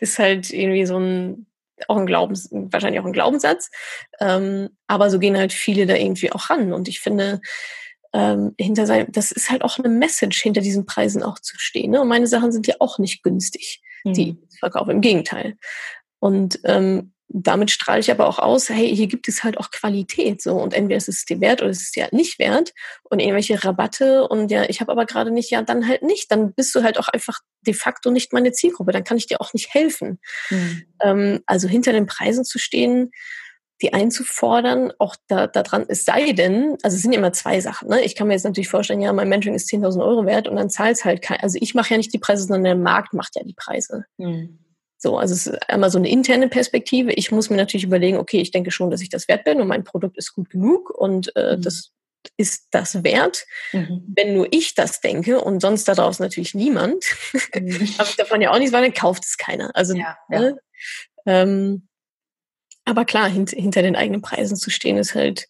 Ist 0.01 0.19
halt 0.19 0.51
irgendwie 0.51 0.87
so 0.87 0.99
ein, 0.99 1.47
auch 1.89 1.97
ein 1.97 2.07
Glaubens, 2.07 2.49
wahrscheinlich 2.51 3.01
auch 3.01 3.07
ein 3.07 3.13
Glaubenssatz. 3.13 3.71
Ähm, 4.21 4.71
aber 4.87 5.11
so 5.11 5.19
gehen 5.19 5.37
halt 5.37 5.53
viele 5.53 5.87
da 5.87 5.95
irgendwie 5.95 6.33
auch 6.33 6.51
ran. 6.51 6.73
Und 6.73 6.89
ich 6.89 7.01
finde, 7.01 7.41
ähm, 8.13 8.55
hinter 8.59 8.87
sein, 8.87 9.07
das 9.11 9.31
ist 9.31 9.51
halt 9.51 9.63
auch 9.63 9.79
eine 9.79 9.89
Message, 9.89 10.41
hinter 10.43 10.61
diesen 10.61 10.87
Preisen 10.87 11.23
auch 11.23 11.39
zu 11.39 11.59
stehen. 11.59 11.91
Ne? 11.91 12.01
Und 12.01 12.09
meine 12.09 12.27
Sachen 12.27 12.53
sind 12.53 12.67
ja 12.67 12.77
auch 12.79 12.99
nicht 12.99 13.23
günstig, 13.23 13.83
mhm. 14.05 14.13
die 14.15 14.37
ich 14.51 14.59
verkaufe, 14.59 14.93
im 14.93 15.01
Gegenteil. 15.01 15.57
Und 16.19 16.61
ähm, 16.65 17.13
damit 17.29 17.71
strahle 17.71 18.01
ich 18.01 18.11
aber 18.11 18.29
auch 18.29 18.39
aus, 18.39 18.69
hey, 18.69 18.95
hier 18.95 19.09
gibt 19.09 19.27
es 19.29 19.43
halt 19.43 19.59
auch 19.59 19.71
Qualität 19.71 20.41
so 20.41 20.55
und 20.55 20.75
entweder 20.75 20.97
ist 20.97 21.09
es 21.09 21.25
dir 21.25 21.41
wert 21.41 21.61
oder 21.61 21.71
ist 21.71 21.83
es 21.83 21.91
dir 21.91 22.05
halt 22.05 22.13
nicht 22.13 22.39
wert 22.39 22.73
und 23.05 23.19
irgendwelche 23.19 23.63
Rabatte 23.63 24.27
und 24.29 24.51
ja, 24.51 24.65
ich 24.69 24.81
habe 24.81 24.93
aber 24.93 25.07
gerade 25.07 25.31
nicht, 25.31 25.51
ja, 25.51 25.63
dann 25.63 25.89
halt 25.89 26.03
nicht, 26.03 26.31
dann 26.31 26.55
bist 26.55 26.75
du 26.75 26.83
halt 26.83 26.99
auch 26.99 27.09
einfach 27.09 27.41
de 27.63 27.75
facto 27.75 28.11
nicht 28.11 28.33
meine 28.33 28.53
Zielgruppe, 28.53 28.93
dann 28.93 29.05
kann 29.05 29.17
ich 29.17 29.27
dir 29.27 29.41
auch 29.41 29.53
nicht 29.55 29.75
helfen. 29.75 30.21
Mhm. 30.51 30.85
Ähm, 31.03 31.41
also 31.47 31.69
hinter 31.69 31.93
den 31.93 32.07
Preisen 32.07 32.45
zu 32.45 32.59
stehen, 32.59 33.11
die 33.83 33.93
einzufordern, 33.93 34.93
auch 34.99 35.17
da, 35.27 35.47
daran, 35.47 35.85
es 35.89 36.05
sei 36.05 36.33
denn, 36.33 36.77
also 36.83 36.95
es 36.95 37.03
sind 37.03 37.13
immer 37.13 37.33
zwei 37.33 37.61
Sachen. 37.61 37.89
Ne? 37.89 38.03
Ich 38.03 38.15
kann 38.15 38.29
mir 38.29 38.35
jetzt 38.35 38.45
natürlich 38.45 38.69
vorstellen, 38.69 39.03
ja, 39.03 39.13
mein 39.13 39.29
Mentoring 39.29 39.55
ist 39.55 39.71
10.000 39.71 40.03
Euro 40.03 40.25
wert 40.25 40.49
und 40.49 40.57
dann 40.57 40.71
zahlt 40.71 40.97
es 40.97 41.05
halt 41.05 41.21
kein, 41.21 41.41
also 41.41 41.59
ich 41.61 41.75
mache 41.75 41.91
ja 41.91 41.97
nicht 41.99 42.15
die 42.15 42.19
Preise, 42.19 42.45
sondern 42.45 42.65
der 42.65 42.77
Markt 42.77 43.13
macht 43.13 43.37
ja 43.37 43.43
die 43.43 43.55
Preise. 43.55 44.07
Mhm. 44.17 44.59
So, 45.07 45.19
also 45.19 45.35
es 45.35 45.47
ist 45.47 45.71
einmal 45.71 45.89
so 45.89 45.99
eine 45.99 46.09
interne 46.09 46.49
Perspektive. 46.49 47.13
Ich 47.13 47.31
muss 47.31 47.49
mir 47.49 47.57
natürlich 47.57 47.85
überlegen, 47.85 48.17
okay, 48.17 48.41
ich 48.41 48.51
denke 48.51 48.73
schon, 48.73 48.91
dass 48.91 49.01
ich 49.03 49.09
das 49.09 49.29
wert 49.29 49.45
bin 49.45 49.61
und 49.61 49.69
mein 49.69 49.85
Produkt 49.85 50.19
ist 50.19 50.33
gut 50.33 50.51
genug 50.51 50.91
und 50.91 51.31
äh, 51.37 51.57
mhm. 51.57 51.63
das 51.63 51.93
ist 52.37 52.67
das 52.73 53.05
wert. 53.05 53.47
Mhm. 53.73 54.03
Wenn 54.17 54.35
nur 54.35 54.49
ich 54.51 54.75
das 54.75 55.01
denke 55.01 55.41
und 55.41 55.61
sonst 55.61 55.87
da 55.87 55.95
draußen 55.95 56.25
natürlich 56.25 56.55
niemand, 56.55 57.05
mhm. 57.55 57.71
habe 57.99 58.09
ich 58.09 58.17
davon 58.17 58.41
ja 58.41 58.51
auch 58.51 58.59
nichts, 58.59 58.73
weil 58.73 58.83
dann 58.83 58.95
kauft 58.95 59.23
es 59.23 59.37
keiner. 59.37 59.71
Also 59.77 59.95
ja, 59.95 60.19
ja. 60.29 60.41
Ne? 60.41 60.59
Ähm, 61.25 61.87
aber 62.85 63.05
klar, 63.05 63.29
hint, 63.29 63.51
hinter 63.51 63.83
den 63.83 63.95
eigenen 63.95 64.23
Preisen 64.23 64.57
zu 64.57 64.71
stehen, 64.71 64.99
ist 64.99 65.15
halt, 65.15 65.47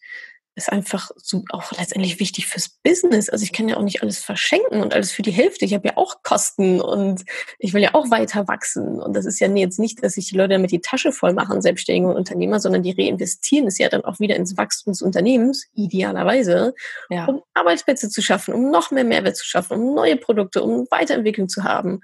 ist 0.57 0.71
einfach 0.71 1.11
so 1.15 1.43
auch 1.49 1.71
letztendlich 1.73 2.19
wichtig 2.19 2.47
fürs 2.47 2.69
Business. 2.83 3.29
Also 3.29 3.43
ich 3.43 3.53
kann 3.53 3.69
ja 3.69 3.77
auch 3.77 3.83
nicht 3.83 4.01
alles 4.01 4.17
verschenken 4.17 4.81
und 4.81 4.91
alles 4.91 5.11
für 5.11 5.21
die 5.21 5.31
Hälfte. 5.31 5.65
Ich 5.65 5.73
habe 5.75 5.89
ja 5.89 5.97
auch 5.97 6.23
Kosten 6.23 6.81
und 6.81 7.23
ich 7.59 7.75
will 7.75 7.83
ja 7.83 7.93
auch 7.93 8.09
weiter 8.09 8.47
wachsen. 8.47 8.99
Und 8.99 9.15
das 9.15 9.27
ist 9.27 9.39
ja 9.39 9.47
jetzt 9.47 9.77
nicht, 9.77 10.03
dass 10.03 10.13
sich 10.13 10.29
die 10.29 10.35
Leute 10.35 10.55
damit 10.55 10.71
die 10.71 10.81
Tasche 10.81 11.11
voll 11.11 11.33
machen, 11.33 11.61
Selbstständige 11.61 12.07
und 12.07 12.15
Unternehmer, 12.15 12.59
sondern 12.59 12.81
die 12.81 12.91
reinvestieren 12.91 13.67
es 13.67 13.77
ja 13.77 13.87
dann 13.87 14.03
auch 14.03 14.19
wieder 14.19 14.35
ins 14.35 14.57
Wachstum 14.57 14.93
des 14.93 15.03
Unternehmens, 15.03 15.67
idealerweise, 15.73 16.73
ja. 17.11 17.25
um 17.25 17.43
Arbeitsplätze 17.53 18.09
zu 18.09 18.23
schaffen, 18.23 18.55
um 18.55 18.71
noch 18.71 18.89
mehr 18.89 19.03
Mehrwert 19.03 19.37
zu 19.37 19.45
schaffen, 19.45 19.77
um 19.77 19.93
neue 19.93 20.17
Produkte, 20.17 20.63
um 20.63 20.87
Weiterentwicklung 20.89 21.49
zu 21.49 21.65
haben. 21.65 22.01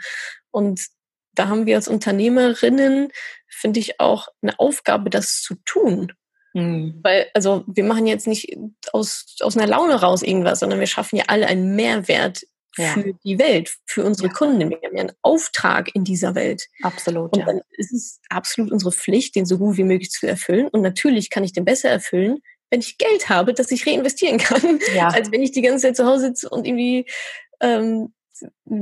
Und 0.51 0.79
da 1.33 1.47
haben 1.47 1.65
wir 1.65 1.77
als 1.77 1.87
Unternehmerinnen, 1.87 3.09
finde 3.47 3.79
ich, 3.79 3.99
auch 3.99 4.27
eine 4.43 4.59
Aufgabe, 4.59 5.09
das 5.09 5.41
zu 5.41 5.55
tun. 5.65 6.11
Mhm. 6.53 6.99
Weil, 7.01 7.27
also 7.33 7.63
wir 7.67 7.83
machen 7.83 8.07
jetzt 8.07 8.27
nicht 8.27 8.57
aus, 8.91 9.35
aus 9.41 9.57
einer 9.57 9.67
Laune 9.67 9.95
raus 9.95 10.21
irgendwas, 10.21 10.59
sondern 10.59 10.79
wir 10.79 10.87
schaffen 10.87 11.17
ja 11.17 11.25
alle 11.27 11.47
einen 11.47 11.75
Mehrwert 11.75 12.43
ja. 12.77 12.93
für 12.93 13.13
die 13.23 13.39
Welt, 13.39 13.75
für 13.85 14.03
unsere 14.03 14.27
ja. 14.27 14.33
Kunden. 14.33 14.69
Wir 14.69 14.77
haben 14.77 14.95
ja 14.95 15.01
einen 15.01 15.15
Auftrag 15.21 15.93
in 15.95 16.03
dieser 16.03 16.35
Welt. 16.35 16.67
Absolut. 16.81 17.33
Und 17.33 17.39
ja. 17.39 17.45
dann 17.45 17.61
ist 17.71 17.91
es 17.91 18.19
absolut 18.29 18.71
unsere 18.71 18.91
Pflicht, 18.91 19.35
den 19.35 19.45
so 19.45 19.57
gut 19.57 19.77
wie 19.77 19.83
möglich 19.83 20.11
zu 20.11 20.27
erfüllen. 20.27 20.67
Und 20.69 20.81
natürlich 20.81 21.29
kann 21.29 21.43
ich 21.43 21.53
den 21.53 21.65
besser 21.65 21.89
erfüllen, 21.89 22.39
wenn 22.69 22.79
ich 22.79 22.97
Geld 22.97 23.29
habe, 23.29 23.53
das 23.53 23.69
ich 23.71 23.85
reinvestieren 23.85 24.39
kann, 24.39 24.79
ja. 24.95 25.07
als 25.13 25.31
wenn 25.31 25.43
ich 25.43 25.51
die 25.51 25.61
ganze 25.61 25.87
Zeit 25.87 25.95
zu 25.95 26.05
Hause 26.05 26.27
sitze 26.27 26.49
und 26.49 26.65
irgendwie 26.65 27.05
ähm, 27.61 28.13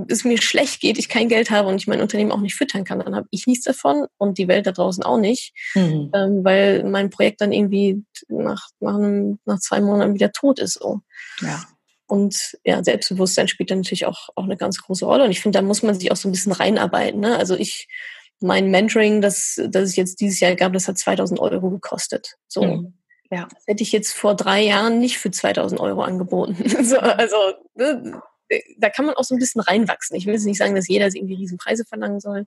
es 0.07 0.23
mir 0.23 0.41
schlecht 0.41 0.81
geht, 0.81 0.97
ich 0.97 1.09
kein 1.09 1.27
Geld 1.27 1.51
habe 1.51 1.67
und 1.67 1.75
ich 1.75 1.87
mein 1.87 2.01
Unternehmen 2.01 2.31
auch 2.31 2.39
nicht 2.39 2.55
füttern 2.55 2.83
kann, 2.83 2.99
dann 2.99 3.15
habe 3.15 3.27
ich 3.31 3.47
nichts 3.47 3.65
davon 3.65 4.07
und 4.17 4.37
die 4.37 4.47
Welt 4.47 4.65
da 4.65 4.71
draußen 4.71 5.03
auch 5.03 5.17
nicht, 5.17 5.53
mhm. 5.75 6.11
ähm, 6.13 6.43
weil 6.43 6.83
mein 6.83 7.09
Projekt 7.09 7.41
dann 7.41 7.51
irgendwie 7.51 8.03
nach, 8.29 8.67
nach, 8.79 8.95
einem, 8.95 9.39
nach 9.45 9.59
zwei 9.59 9.81
Monaten 9.81 10.13
wieder 10.13 10.31
tot 10.31 10.59
ist. 10.59 10.73
So. 10.73 11.01
Ja. 11.41 11.63
Und 12.07 12.57
ja, 12.65 12.83
Selbstbewusstsein 12.83 13.47
spielt 13.47 13.71
dann 13.71 13.79
natürlich 13.79 14.05
auch, 14.05 14.29
auch 14.35 14.43
eine 14.43 14.57
ganz 14.57 14.81
große 14.81 15.05
Rolle. 15.05 15.23
Und 15.23 15.31
ich 15.31 15.39
finde, 15.39 15.59
da 15.59 15.63
muss 15.63 15.81
man 15.81 15.97
sich 15.97 16.11
auch 16.11 16.17
so 16.17 16.27
ein 16.27 16.33
bisschen 16.33 16.51
reinarbeiten. 16.51 17.21
Ne? 17.21 17.37
Also 17.37 17.55
ich, 17.55 17.87
mein 18.41 18.69
Mentoring, 18.69 19.21
das, 19.21 19.61
das 19.69 19.83
es 19.83 19.95
jetzt 19.95 20.19
dieses 20.19 20.39
Jahr 20.39 20.55
gab, 20.55 20.73
das 20.73 20.87
hat 20.87 20.97
2000 20.97 21.39
Euro 21.39 21.69
gekostet. 21.69 22.35
So. 22.47 22.63
Mhm. 22.63 22.93
Ja. 23.31 23.47
Das 23.49 23.63
hätte 23.65 23.83
ich 23.83 23.93
jetzt 23.93 24.13
vor 24.13 24.35
drei 24.35 24.61
Jahren 24.61 24.99
nicht 24.99 25.19
für 25.19 25.31
2000 25.31 25.79
Euro 25.79 26.01
angeboten. 26.01 26.57
so, 26.83 26.97
also, 26.97 27.37
ne, 27.75 28.21
da 28.77 28.89
kann 28.89 29.05
man 29.05 29.15
auch 29.15 29.23
so 29.23 29.35
ein 29.35 29.39
bisschen 29.39 29.61
reinwachsen. 29.61 30.15
Ich 30.15 30.25
will 30.25 30.33
jetzt 30.33 30.45
nicht 30.45 30.57
sagen, 30.57 30.75
dass 30.75 30.87
jeder 30.87 31.07
irgendwie 31.07 31.35
Riesenpreise 31.35 31.85
verlangen 31.85 32.19
soll, 32.19 32.45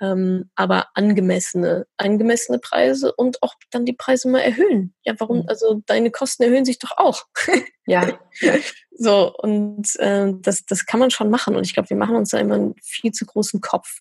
ähm, 0.00 0.50
aber 0.54 0.88
angemessene, 0.94 1.86
angemessene 1.96 2.58
Preise 2.58 3.12
und 3.14 3.42
auch 3.42 3.54
dann 3.70 3.84
die 3.84 3.92
Preise 3.92 4.28
mal 4.28 4.40
erhöhen. 4.40 4.94
Ja, 5.04 5.14
warum? 5.18 5.40
Mhm. 5.40 5.48
Also 5.48 5.82
deine 5.86 6.10
Kosten 6.10 6.44
erhöhen 6.44 6.64
sich 6.64 6.78
doch 6.78 6.96
auch. 6.96 7.24
ja. 7.86 8.18
so, 8.96 9.34
und 9.36 9.96
äh, 9.96 10.32
das, 10.40 10.64
das 10.66 10.86
kann 10.86 11.00
man 11.00 11.10
schon 11.10 11.30
machen. 11.30 11.56
Und 11.56 11.64
ich 11.66 11.74
glaube, 11.74 11.90
wir 11.90 11.96
machen 11.96 12.16
uns 12.16 12.30
da 12.30 12.38
immer 12.38 12.54
einen 12.54 12.74
viel 12.82 13.12
zu 13.12 13.26
großen 13.26 13.60
Kopf. 13.60 14.00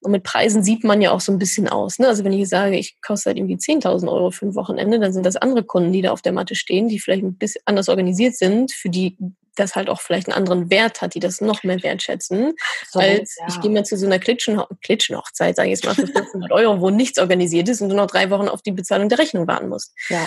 Und 0.00 0.10
mit 0.10 0.24
Preisen 0.24 0.64
sieht 0.64 0.82
man 0.82 1.00
ja 1.00 1.12
auch 1.12 1.20
so 1.20 1.30
ein 1.30 1.38
bisschen 1.38 1.68
aus. 1.68 2.00
Ne? 2.00 2.08
Also 2.08 2.24
wenn 2.24 2.32
ich 2.32 2.48
sage, 2.48 2.76
ich 2.76 3.00
koste 3.00 3.30
halt 3.30 3.38
irgendwie 3.38 3.54
10.000 3.54 4.10
Euro 4.10 4.32
für 4.32 4.46
ein 4.46 4.56
Wochenende, 4.56 4.98
dann 4.98 5.12
sind 5.12 5.24
das 5.24 5.36
andere 5.36 5.62
Kunden, 5.64 5.92
die 5.92 6.02
da 6.02 6.10
auf 6.10 6.22
der 6.22 6.32
Matte 6.32 6.56
stehen, 6.56 6.88
die 6.88 6.98
vielleicht 6.98 7.22
ein 7.22 7.38
bisschen 7.38 7.62
anders 7.66 7.88
organisiert 7.88 8.34
sind, 8.34 8.72
für 8.72 8.90
die 8.90 9.16
das 9.56 9.76
halt 9.76 9.88
auch 9.88 10.00
vielleicht 10.00 10.28
einen 10.28 10.36
anderen 10.36 10.70
Wert 10.70 11.02
hat, 11.02 11.14
die 11.14 11.20
das 11.20 11.40
noch 11.40 11.62
mehr 11.62 11.82
wertschätzen, 11.82 12.54
so, 12.90 13.00
als 13.00 13.36
ja. 13.38 13.46
ich 13.48 13.60
gehe 13.60 13.70
mal 13.70 13.84
zu 13.84 13.96
so 13.96 14.06
einer 14.06 14.18
Klitschen 14.18 14.62
Klitschenhochzeit, 14.82 15.56
sage 15.56 15.68
ich 15.68 15.80
jetzt 15.80 15.84
mal, 15.84 15.94
für 15.94 16.06
500 16.06 16.52
Euro, 16.52 16.80
wo 16.80 16.90
nichts 16.90 17.18
organisiert 17.18 17.68
ist 17.68 17.80
und 17.80 17.88
du 17.88 17.96
noch 17.96 18.06
drei 18.06 18.30
Wochen 18.30 18.48
auf 18.48 18.62
die 18.62 18.72
Bezahlung 18.72 19.08
der 19.08 19.18
Rechnung 19.18 19.46
warten 19.46 19.68
musst. 19.68 19.94
Ja. 20.08 20.26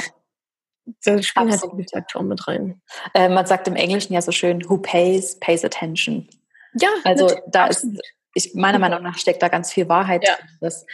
Da 1.04 1.22
spielen 1.24 1.50
halt 1.50 1.64
die 1.64 1.86
Faktoren 1.92 2.28
mit 2.28 2.48
rein. 2.48 2.82
Äh, 3.16 3.30
man 3.30 3.48
sagt 3.48 3.68
im 3.68 3.76
Englischen 3.76 4.14
ja 4.14 4.22
so 4.22 4.32
schön, 4.32 4.70
who 4.70 4.78
pays, 4.78 5.40
pays 5.40 5.66
attention. 5.66 6.30
Ja, 6.74 6.90
also 7.04 7.32
da 7.48 7.66
absolut. 7.66 7.96
ist, 7.96 8.04
ich, 8.36 8.54
meiner 8.54 8.80
Meinung 8.80 9.02
nach 9.02 9.18
steckt 9.18 9.42
da 9.42 9.48
ganz 9.48 9.74
viel 9.74 9.90
Wahrheit 9.90 10.28
ja. 10.28 10.38
dass 10.62 10.86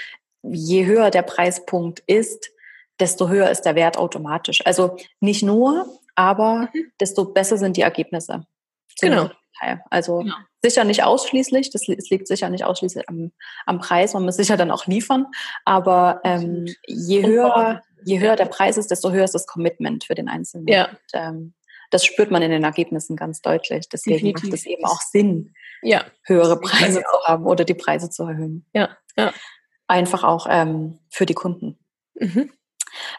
je 0.43 0.85
höher 0.85 1.11
der 1.11 1.23
Preispunkt 1.23 2.01
ist, 2.07 2.51
desto 2.99 3.29
höher 3.29 3.49
ist 3.49 3.63
der 3.63 3.75
Wert 3.75 3.97
automatisch. 3.97 4.65
Also 4.65 4.97
nicht 5.19 5.43
nur, 5.43 5.87
aber 6.15 6.69
mhm. 6.73 6.91
desto 6.99 7.25
besser 7.25 7.57
sind 7.57 7.77
die 7.77 7.81
Ergebnisse. 7.81 8.45
Genau. 8.99 9.29
Also 9.89 10.19
genau. 10.19 10.35
sicher 10.63 10.83
nicht 10.83 11.03
ausschließlich, 11.03 11.69
das, 11.69 11.87
liegt 11.87 12.27
sicher 12.27 12.49
nicht 12.49 12.63
ausschließlich 12.63 13.07
am, 13.07 13.31
am, 13.65 13.79
Preis, 13.79 14.13
man 14.13 14.23
muss 14.23 14.35
sicher 14.37 14.57
dann 14.57 14.71
auch 14.71 14.87
liefern, 14.87 15.27
aber 15.65 16.21
ähm, 16.23 16.65
je, 16.87 17.25
höher, 17.25 17.81
je 18.03 18.19
höher 18.19 18.35
der 18.35 18.45
Preis 18.45 18.77
ist, 18.77 18.89
desto 18.89 19.11
höher 19.11 19.23
ist 19.23 19.35
das 19.35 19.45
Commitment 19.45 20.05
für 20.05 20.15
den 20.15 20.29
Einzelnen. 20.29 20.67
Ja. 20.67 20.89
Und, 20.89 20.99
ähm, 21.13 21.53
das 21.91 22.05
spürt 22.05 22.31
man 22.31 22.41
in 22.41 22.51
den 22.51 22.63
Ergebnissen 22.63 23.17
ganz 23.17 23.41
deutlich. 23.41 23.89
Deswegen 23.89 24.15
Definitiv. 24.15 24.49
macht 24.49 24.53
es 24.53 24.65
eben 24.65 24.85
auch 24.85 25.01
Sinn, 25.01 25.53
ja. 25.81 26.05
höhere 26.23 26.59
Preise 26.59 27.01
zu 27.01 27.27
haben 27.27 27.45
oder 27.45 27.65
die 27.65 27.73
Preise 27.73 28.09
zu 28.09 28.23
erhöhen. 28.23 28.65
Ja, 28.73 28.97
ja. 29.17 29.33
Einfach 29.87 30.23
auch 30.23 30.47
ähm, 30.49 30.99
für 31.09 31.25
die 31.25 31.33
Kunden. 31.33 31.77
Mhm. 32.15 32.49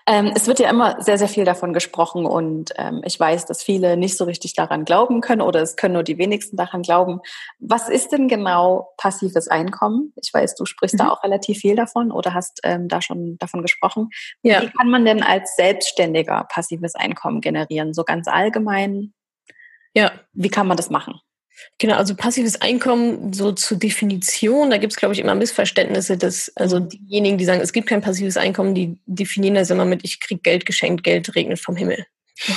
Ähm, 0.06 0.32
es 0.34 0.46
wird 0.46 0.58
ja 0.58 0.70
immer 0.70 1.00
sehr, 1.00 1.18
sehr 1.18 1.28
viel 1.28 1.44
davon 1.44 1.72
gesprochen 1.72 2.26
und 2.26 2.72
ähm, 2.76 3.02
ich 3.04 3.18
weiß, 3.18 3.46
dass 3.46 3.62
viele 3.62 3.96
nicht 3.96 4.16
so 4.16 4.24
richtig 4.24 4.54
daran 4.54 4.84
glauben 4.84 5.20
können 5.20 5.40
oder 5.40 5.60
es 5.60 5.76
können 5.76 5.94
nur 5.94 6.02
die 6.02 6.18
wenigsten 6.18 6.56
daran 6.56 6.82
glauben. 6.82 7.20
Was 7.58 7.88
ist 7.88 8.12
denn 8.12 8.28
genau 8.28 8.92
passives 8.96 9.48
Einkommen? 9.48 10.12
Ich 10.22 10.32
weiß, 10.32 10.54
du 10.54 10.64
sprichst 10.64 10.94
mhm. 10.94 10.98
da 10.98 11.10
auch 11.10 11.22
relativ 11.22 11.58
viel 11.58 11.76
davon 11.76 12.12
oder 12.12 12.34
hast 12.34 12.60
ähm, 12.64 12.88
da 12.88 13.02
schon 13.02 13.38
davon 13.38 13.62
gesprochen. 13.62 14.10
Ja. 14.42 14.62
Wie 14.62 14.70
kann 14.70 14.90
man 14.90 15.04
denn 15.04 15.22
als 15.22 15.56
Selbstständiger 15.56 16.46
passives 16.48 16.94
Einkommen 16.94 17.40
generieren? 17.40 17.94
So 17.94 18.04
ganz 18.04 18.28
allgemein? 18.28 19.12
Ja. 19.94 20.12
Wie 20.32 20.48
kann 20.48 20.66
man 20.66 20.76
das 20.76 20.90
machen? 20.90 21.20
Genau, 21.78 21.96
also 21.96 22.14
passives 22.14 22.60
Einkommen, 22.60 23.32
so 23.32 23.52
zur 23.52 23.78
Definition, 23.78 24.70
da 24.70 24.78
gibt 24.78 24.92
es, 24.92 24.98
glaube 24.98 25.14
ich, 25.14 25.20
immer 25.20 25.34
Missverständnisse, 25.34 26.16
dass 26.16 26.50
also 26.56 26.80
mhm. 26.80 26.88
diejenigen, 26.88 27.38
die 27.38 27.44
sagen, 27.44 27.60
es 27.60 27.72
gibt 27.72 27.88
kein 27.88 28.02
passives 28.02 28.36
Einkommen, 28.36 28.74
die 28.74 28.98
definieren 29.06 29.54
das 29.54 29.70
immer 29.70 29.84
mit, 29.84 30.04
ich 30.04 30.20
kriege 30.20 30.40
Geld 30.40 30.66
geschenkt, 30.66 31.04
Geld 31.04 31.34
regnet 31.34 31.60
vom 31.60 31.76
Himmel. 31.76 32.06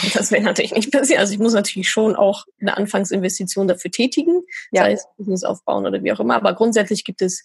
Und 0.03 0.15
das 0.15 0.31
wäre 0.31 0.41
natürlich 0.41 0.73
nicht 0.73 0.91
passiert. 0.91 1.19
Also 1.19 1.33
ich 1.33 1.39
muss 1.39 1.53
natürlich 1.53 1.89
schon 1.89 2.15
auch 2.15 2.45
eine 2.59 2.77
Anfangsinvestition 2.77 3.67
dafür 3.67 3.91
tätigen, 3.91 4.41
ja. 4.71 4.83
sei 4.83 4.93
es 4.93 5.05
Business 5.17 5.43
aufbauen 5.43 5.85
oder 5.85 6.03
wie 6.03 6.11
auch 6.11 6.19
immer. 6.19 6.35
Aber 6.35 6.53
grundsätzlich 6.53 7.03
gibt 7.03 7.21
es 7.21 7.43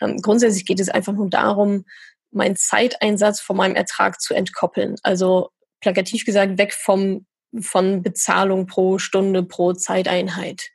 Ähm, 0.00 0.18
grundsätzlich 0.20 0.66
geht 0.66 0.80
es 0.80 0.88
einfach 0.88 1.12
nur 1.12 1.30
darum, 1.30 1.84
meinen 2.30 2.56
Zeiteinsatz 2.56 3.40
von 3.40 3.56
meinem 3.56 3.76
Ertrag 3.76 4.20
zu 4.20 4.34
entkoppeln. 4.34 4.96
Also 5.02 5.50
plakativ 5.80 6.24
gesagt, 6.24 6.58
weg 6.58 6.72
vom, 6.72 7.26
von 7.60 8.02
Bezahlung 8.02 8.66
pro 8.66 8.98
Stunde, 8.98 9.42
pro 9.42 9.72
Zeiteinheit. 9.72 10.70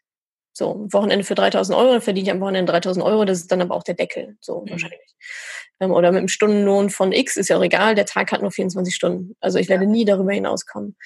So, 0.60 0.86
Wochenende 0.92 1.24
für 1.24 1.36
3000 1.36 1.78
Euro, 1.78 1.94
dann 1.94 2.02
verdiene 2.02 2.28
ich 2.28 2.32
am 2.34 2.42
Wochenende 2.42 2.70
3000 2.74 3.06
Euro, 3.06 3.24
das 3.24 3.38
ist 3.38 3.50
dann 3.50 3.62
aber 3.62 3.74
auch 3.76 3.84
der 3.84 3.96
Deckel, 3.96 4.36
so 4.42 4.60
mhm. 4.60 4.72
wahrscheinlich. 4.72 5.16
Ähm, 5.80 5.92
oder 5.92 6.12
mit 6.12 6.18
einem 6.18 6.28
Stundenlohn 6.28 6.90
von 6.90 7.14
X 7.14 7.38
ist 7.38 7.48
ja 7.48 7.58
auch 7.58 7.64
egal, 7.64 7.96
der 7.96 8.06
Tag 8.06 8.34
hat 8.34 8.42
nur 8.42 8.52
24 8.52 8.94
Stunden. 8.94 9.38
Also 9.40 9.58
ich 9.58 9.70
werde 9.70 9.86
nie 9.86 10.04
darüber 10.04 10.34
hinauskommen. 10.34 10.98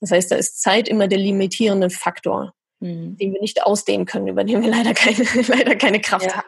Das 0.00 0.12
heißt, 0.12 0.30
da 0.30 0.36
ist 0.36 0.62
Zeit 0.62 0.88
immer 0.88 1.08
der 1.08 1.18
limitierende 1.18 1.90
Faktor, 1.90 2.54
mhm. 2.80 3.18
den 3.18 3.34
wir 3.34 3.40
nicht 3.42 3.62
ausdehnen 3.62 4.06
können, 4.06 4.28
über 4.28 4.44
den 4.44 4.62
wir 4.62 4.70
leider 4.70 4.94
keine, 4.94 5.18
leider 5.46 5.76
keine 5.76 6.00
Kraft 6.00 6.30
ja. 6.30 6.42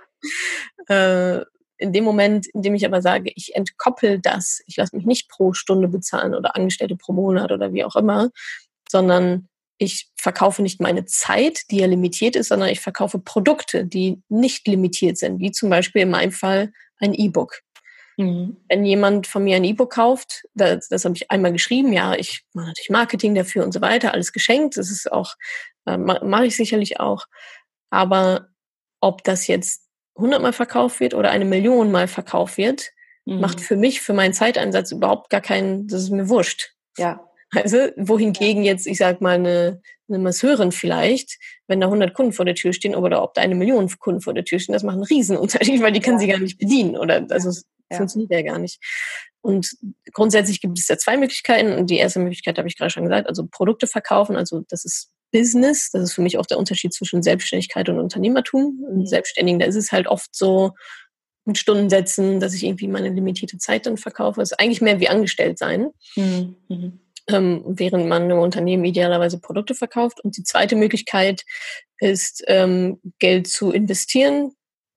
haben. 0.88 1.42
Äh, 1.42 1.44
in 1.76 1.92
dem 1.92 2.04
Moment, 2.04 2.46
in 2.46 2.62
dem 2.62 2.74
ich 2.74 2.86
aber 2.86 3.02
sage, 3.02 3.30
ich 3.34 3.54
entkoppel 3.54 4.20
das, 4.20 4.62
ich 4.64 4.78
lasse 4.78 4.96
mich 4.96 5.04
nicht 5.04 5.28
pro 5.28 5.52
Stunde 5.52 5.88
bezahlen 5.88 6.34
oder 6.34 6.56
Angestellte 6.56 6.96
pro 6.96 7.12
Monat 7.12 7.52
oder 7.52 7.74
wie 7.74 7.84
auch 7.84 7.96
immer, 7.96 8.30
sondern 8.88 9.50
ich 9.78 10.10
verkaufe 10.16 10.62
nicht 10.62 10.80
meine 10.80 11.04
Zeit, 11.04 11.62
die 11.70 11.78
ja 11.78 11.86
limitiert 11.86 12.36
ist, 12.36 12.48
sondern 12.48 12.68
ich 12.68 12.80
verkaufe 12.80 13.18
Produkte, 13.18 13.84
die 13.84 14.22
nicht 14.28 14.66
limitiert 14.66 15.18
sind, 15.18 15.40
wie 15.40 15.52
zum 15.52 15.70
Beispiel 15.70 16.02
in 16.02 16.10
meinem 16.10 16.32
Fall 16.32 16.72
ein 16.98 17.14
E-Book. 17.14 17.60
Mhm. 18.16 18.56
Wenn 18.68 18.84
jemand 18.84 19.26
von 19.26 19.44
mir 19.44 19.56
ein 19.56 19.64
E-Book 19.64 19.94
kauft, 19.94 20.44
das, 20.54 20.88
das 20.88 21.04
habe 21.04 21.16
ich 21.16 21.30
einmal 21.30 21.52
geschrieben, 21.52 21.92
ja, 21.92 22.14
ich 22.14 22.44
mache 22.52 22.68
natürlich 22.68 22.90
Marketing 22.90 23.34
dafür 23.34 23.64
und 23.64 23.72
so 23.72 23.80
weiter, 23.80 24.12
alles 24.12 24.32
geschenkt, 24.32 24.76
das 24.76 24.90
ist 24.90 25.10
auch, 25.10 25.34
äh, 25.86 25.96
mache 25.96 26.46
ich 26.46 26.56
sicherlich 26.56 27.00
auch. 27.00 27.24
Aber 27.90 28.48
ob 29.00 29.24
das 29.24 29.46
jetzt 29.46 29.88
hundertmal 30.16 30.52
verkauft 30.52 31.00
wird 31.00 31.14
oder 31.14 31.30
eine 31.30 31.44
Million 31.44 31.90
mal 31.90 32.06
verkauft 32.06 32.56
wird, 32.56 32.90
mhm. 33.24 33.40
macht 33.40 33.60
für 33.60 33.76
mich, 33.76 34.00
für 34.00 34.12
meinen 34.12 34.32
Zeiteinsatz 34.32 34.92
überhaupt 34.92 35.30
gar 35.30 35.40
keinen, 35.40 35.88
das 35.88 36.02
ist 36.02 36.10
mir 36.10 36.28
wurscht. 36.28 36.72
Ja. 36.96 37.28
Also, 37.54 37.76
wohingegen 37.96 38.64
jetzt, 38.64 38.86
ich 38.86 38.98
sag 38.98 39.20
mal, 39.20 39.34
eine, 39.34 39.80
eine 40.08 40.18
Masseurin 40.18 40.72
vielleicht, 40.72 41.38
wenn 41.66 41.80
da 41.80 41.86
100 41.86 42.14
Kunden 42.14 42.32
vor 42.32 42.44
der 42.44 42.54
Tür 42.54 42.72
stehen 42.72 42.94
oder 42.94 43.22
ob 43.22 43.34
da 43.34 43.42
eine 43.42 43.54
Million 43.54 43.88
Kunden 43.98 44.20
vor 44.20 44.34
der 44.34 44.44
Tür 44.44 44.58
stehen, 44.58 44.72
das 44.72 44.82
macht 44.82 44.94
einen 44.94 45.04
Riesenunterschied, 45.04 45.82
weil 45.82 45.92
die 45.92 46.00
kann 46.00 46.14
ja. 46.14 46.20
sie 46.20 46.26
gar 46.26 46.38
nicht 46.38 46.58
bedienen 46.58 46.96
oder 46.96 47.26
also 47.30 47.48
es 47.48 47.64
ja. 47.90 47.96
funktioniert 47.96 48.30
ja 48.30 48.42
gar 48.42 48.58
nicht. 48.58 48.80
Und 49.40 49.70
grundsätzlich 50.12 50.60
gibt 50.60 50.78
es 50.78 50.88
ja 50.88 50.96
zwei 50.96 51.16
Möglichkeiten 51.16 51.72
und 51.72 51.90
die 51.90 51.98
erste 51.98 52.18
Möglichkeit 52.18 52.58
habe 52.58 52.68
ich 52.68 52.76
gerade 52.76 52.90
schon 52.90 53.04
gesagt, 53.04 53.28
also 53.28 53.46
Produkte 53.46 53.86
verkaufen, 53.86 54.36
also 54.36 54.62
das 54.68 54.84
ist 54.84 55.10
Business, 55.34 55.90
das 55.90 56.04
ist 56.04 56.12
für 56.14 56.22
mich 56.22 56.38
auch 56.38 56.46
der 56.46 56.58
Unterschied 56.58 56.94
zwischen 56.94 57.22
Selbstständigkeit 57.22 57.88
und 57.88 57.98
Unternehmertum. 57.98 58.84
Und 58.88 58.98
mhm. 58.98 59.06
Selbstständigen, 59.06 59.58
da 59.58 59.66
ist 59.66 59.74
es 59.74 59.90
halt 59.90 60.06
oft 60.06 60.34
so 60.34 60.72
mit 61.44 61.58
Stundensätzen, 61.58 62.40
dass 62.40 62.54
ich 62.54 62.64
irgendwie 62.64 62.88
meine 62.88 63.10
limitierte 63.10 63.58
Zeit 63.58 63.86
dann 63.86 63.96
verkaufe. 63.96 64.40
Das 64.40 64.52
ist 64.52 64.60
eigentlich 64.60 64.80
mehr 64.80 65.00
wie 65.00 65.08
angestellt 65.08 65.58
sein. 65.58 65.90
Mhm. 66.16 67.00
Ähm, 67.28 67.62
während 67.66 68.06
man 68.06 68.30
im 68.30 68.38
Unternehmen 68.38 68.84
idealerweise 68.84 69.40
Produkte 69.40 69.74
verkauft. 69.74 70.22
Und 70.22 70.36
die 70.36 70.44
zweite 70.44 70.76
Möglichkeit 70.76 71.44
ist, 71.98 72.44
ähm, 72.46 73.00
Geld 73.18 73.48
zu 73.48 73.70
investieren 73.70 74.52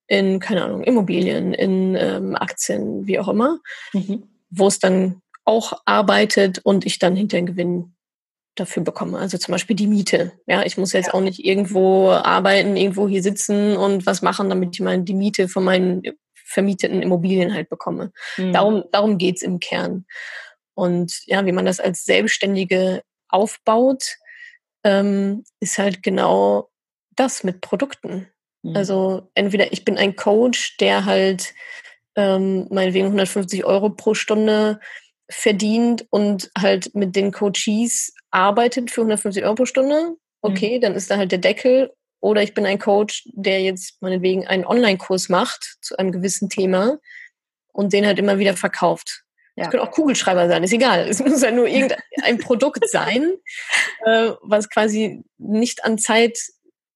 in, 0.07 0.39
keine 0.39 0.63
Ahnung, 0.63 0.83
Immobilien, 0.83 1.53
in 1.53 1.95
ähm, 1.95 2.35
Aktien, 2.35 3.07
wie 3.07 3.19
auch 3.19 3.27
immer, 3.27 3.59
mhm. 3.93 4.23
wo 4.49 4.67
es 4.67 4.79
dann 4.79 5.21
auch 5.45 5.73
arbeitet 5.85 6.59
und 6.59 6.85
ich 6.85 6.99
dann 6.99 7.15
hinter 7.15 7.37
den 7.37 7.45
Gewinn 7.45 7.93
dafür 8.55 8.83
bekomme. 8.83 9.19
Also 9.19 9.37
zum 9.37 9.51
Beispiel 9.51 9.75
die 9.75 9.87
Miete. 9.87 10.33
Ja, 10.47 10.63
ich 10.63 10.77
muss 10.77 10.93
jetzt 10.93 11.07
ja. 11.07 11.13
auch 11.13 11.21
nicht 11.21 11.45
irgendwo 11.45 12.09
arbeiten, 12.09 12.75
irgendwo 12.75 13.07
hier 13.07 13.21
sitzen 13.21 13.77
und 13.77 14.05
was 14.05 14.21
machen, 14.21 14.49
damit 14.49 14.73
ich 14.73 14.79
mal 14.81 14.99
die 15.01 15.13
Miete 15.13 15.47
von 15.47 15.63
meinen 15.63 16.01
vermieteten 16.33 17.01
Immobilien 17.01 17.53
halt 17.53 17.69
bekomme. 17.69 18.11
Mhm. 18.37 18.53
Darum, 18.53 18.83
darum 18.91 19.17
geht's 19.17 19.41
im 19.41 19.59
Kern. 19.59 20.05
Und 20.77 21.23
ja, 21.25 21.43
wie 21.47 21.51
man 21.51 21.65
das 21.65 21.79
als 21.79 22.05
Selbstständige 22.05 23.01
aufbaut, 23.29 24.17
ähm, 24.83 25.43
ist 25.59 25.79
halt 25.79 26.03
genau 26.03 26.69
das 27.15 27.43
mit 27.43 27.61
Produkten. 27.61 28.27
Mhm. 28.61 28.75
Also 28.75 29.31
entweder 29.33 29.73
ich 29.73 29.85
bin 29.85 29.97
ein 29.97 30.15
Coach, 30.15 30.77
der 30.77 31.05
halt 31.05 31.55
ähm, 32.15 32.67
meinetwegen 32.69 33.07
150 33.07 33.65
Euro 33.65 33.89
pro 33.89 34.13
Stunde 34.13 34.79
verdient 35.27 36.05
und 36.11 36.51
halt 36.55 36.93
mit 36.93 37.15
den 37.15 37.31
Coaches 37.31 38.13
arbeitet 38.29 38.91
für 38.91 39.01
150 39.01 39.43
Euro 39.45 39.55
pro 39.55 39.65
Stunde. 39.65 40.15
Okay, 40.43 40.77
mhm. 40.77 40.81
dann 40.81 40.93
ist 40.93 41.09
da 41.09 41.17
halt 41.17 41.31
der 41.31 41.39
Deckel. 41.39 41.91
Oder 42.19 42.43
ich 42.43 42.53
bin 42.53 42.67
ein 42.67 42.77
Coach, 42.77 43.27
der 43.33 43.63
jetzt 43.63 43.99
meinetwegen 43.99 44.45
einen 44.45 44.65
Online-Kurs 44.65 45.29
macht 45.29 45.77
zu 45.81 45.97
einem 45.97 46.11
gewissen 46.11 46.49
Thema 46.49 46.99
und 47.73 47.93
den 47.93 48.05
halt 48.05 48.19
immer 48.19 48.37
wieder 48.37 48.55
verkauft. 48.55 49.23
Ja. 49.57 49.65
Es 49.65 49.71
können 49.71 49.81
auch 49.81 49.91
Kugelschreiber 49.91 50.47
sein, 50.47 50.63
ist 50.63 50.71
egal. 50.71 51.07
Es 51.07 51.19
muss 51.19 51.41
ja 51.41 51.49
nur 51.49 51.67
irgendein 51.67 52.37
Produkt 52.39 52.87
sein, 52.89 53.37
äh, 54.05 54.31
was 54.43 54.69
quasi 54.69 55.23
nicht 55.39 55.83
an 55.83 55.97
Zeit 55.97 56.37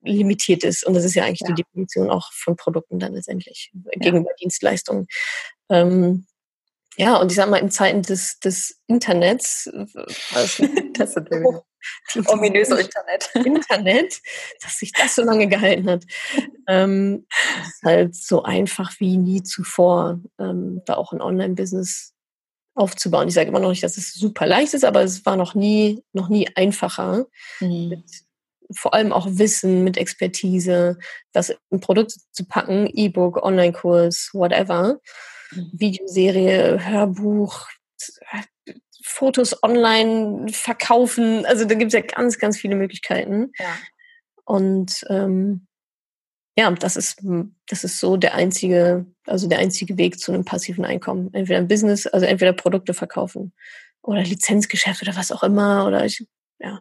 limitiert 0.04 0.64
ist. 0.64 0.86
Und 0.86 0.94
das 0.94 1.04
ist 1.04 1.16
ja 1.16 1.24
eigentlich 1.24 1.42
ja. 1.42 1.48
die 1.48 1.64
Definition 1.64 2.12
auch 2.12 2.32
von 2.34 2.56
Produkten 2.56 3.00
dann 3.00 3.14
letztendlich 3.14 3.72
gegenüber 3.94 4.30
ja. 4.30 4.36
Dienstleistungen. 4.40 5.08
Ähm, 5.70 6.28
ja, 6.98 7.18
und 7.18 7.32
ich 7.32 7.36
sag 7.36 7.50
mal, 7.50 7.58
in 7.58 7.72
Zeiten 7.72 8.04
des, 8.04 8.38
des 8.40 8.80
Internets, 8.86 9.68
was, 10.32 10.62
das 10.94 11.16
ist 11.16 11.32
oh, 11.32 11.64
ominöse 12.28 12.80
Internet. 12.80 13.32
Internet, 13.44 14.20
dass 14.62 14.74
sich 14.78 14.92
das 14.92 15.16
so 15.16 15.24
lange 15.24 15.48
gehalten 15.48 15.90
hat, 15.90 16.04
ähm, 16.68 17.26
ist 17.66 17.82
halt 17.84 18.16
so 18.16 18.44
einfach 18.44 19.00
wie 19.00 19.18
nie 19.18 19.42
zuvor, 19.42 20.20
ähm, 20.38 20.84
da 20.86 20.94
auch 20.96 21.12
ein 21.12 21.22
Online-Business 21.22 22.14
aufzubauen. 22.76 23.28
Ich 23.28 23.34
sage 23.34 23.50
immer 23.50 23.60
noch 23.60 23.70
nicht, 23.70 23.84
dass 23.84 23.98
es 23.98 24.14
super 24.14 24.46
leicht 24.46 24.74
ist, 24.74 24.86
aber 24.86 25.04
es 25.04 25.26
war 25.26 25.36
noch 25.36 25.56
nie, 25.56 26.04
noch 26.14 26.30
nie 26.30 26.50
einfacher. 26.56 27.26
Mhm. 27.60 27.90
Mit, 27.90 28.04
vor 28.74 28.94
allem 28.94 29.12
auch 29.12 29.28
Wissen, 29.30 29.84
mit 29.84 29.98
Expertise, 29.98 30.98
das 31.34 31.54
in 31.70 31.82
Produkte 31.82 32.16
zu 32.32 32.46
packen, 32.46 32.88
E-Book, 32.88 33.44
Online-Kurs, 33.44 34.30
whatever, 34.34 35.00
mhm. 35.52 35.70
Videoserie, 35.74 36.86
Hörbuch, 36.86 37.68
Fotos 39.04 39.62
online 39.64 40.48
verkaufen. 40.52 41.46
Also 41.46 41.66
da 41.66 41.76
gibt 41.76 41.94
es 41.94 42.00
ja 42.00 42.06
ganz, 42.06 42.40
ganz 42.40 42.58
viele 42.58 42.76
Möglichkeiten. 42.76 43.52
Ja. 43.60 43.78
Und 44.46 45.06
ähm, 45.10 45.68
ja, 46.62 46.72
das 46.72 46.96
ist, 46.96 47.22
das 47.68 47.84
ist 47.84 48.00
so 48.00 48.18
der 48.18 48.36
einzige, 48.36 49.06
also 49.26 49.48
der 49.48 49.60
einzige 49.60 49.98
Weg 49.98 50.20
zu 50.20 50.32
einem 50.32 50.46
passiven 50.46 50.86
Einkommen. 50.86 51.34
Entweder 51.34 51.60
ein 51.60 51.68
Business, 51.68 52.06
also 52.06 52.26
entweder 52.26 52.54
Produkte 52.54 52.94
verkaufen 52.94 53.54
oder 54.04 54.22
Lizenzgeschäft 54.22 55.02
oder 55.02 55.16
was 55.16 55.32
auch 55.32 55.44
immer 55.44 55.88
oder 55.88 56.06
ich, 56.06 56.26
ja, 56.60 56.80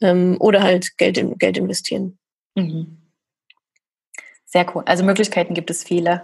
ähm, 0.00 0.36
oder 0.38 0.62
halt 0.62 0.96
Geld, 0.98 1.18
in, 1.18 1.36
Geld 1.36 1.58
investieren. 1.58 2.18
Mhm. 2.54 3.02
Sehr 4.44 4.66
cool. 4.74 4.84
Also 4.86 5.04
Möglichkeiten 5.04 5.52
gibt 5.54 5.70
es 5.70 5.82
viele. 5.82 6.22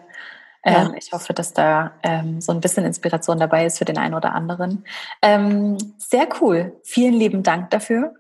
Ja. 0.65 0.87
Ähm, 0.87 0.95
ich 0.97 1.13
hoffe, 1.13 1.35
dass 1.35 1.53
da 1.53 1.99
ähm, 2.03 2.41
so 2.41 2.53
ein 2.53 2.61
bisschen 2.61 2.85
Inspiration 2.85 3.39
dabei 3.39 3.67
ist 3.67 3.79
für 3.79 3.85
den 3.85 3.99
einen 3.99 4.15
oder 4.15 4.33
anderen. 4.33 4.85
Ähm, 5.21 5.77
sehr 5.99 6.29
cool. 6.41 6.81
Vielen 6.85 7.15
lieben 7.15 7.43
Dank 7.43 7.71
dafür. 7.71 8.15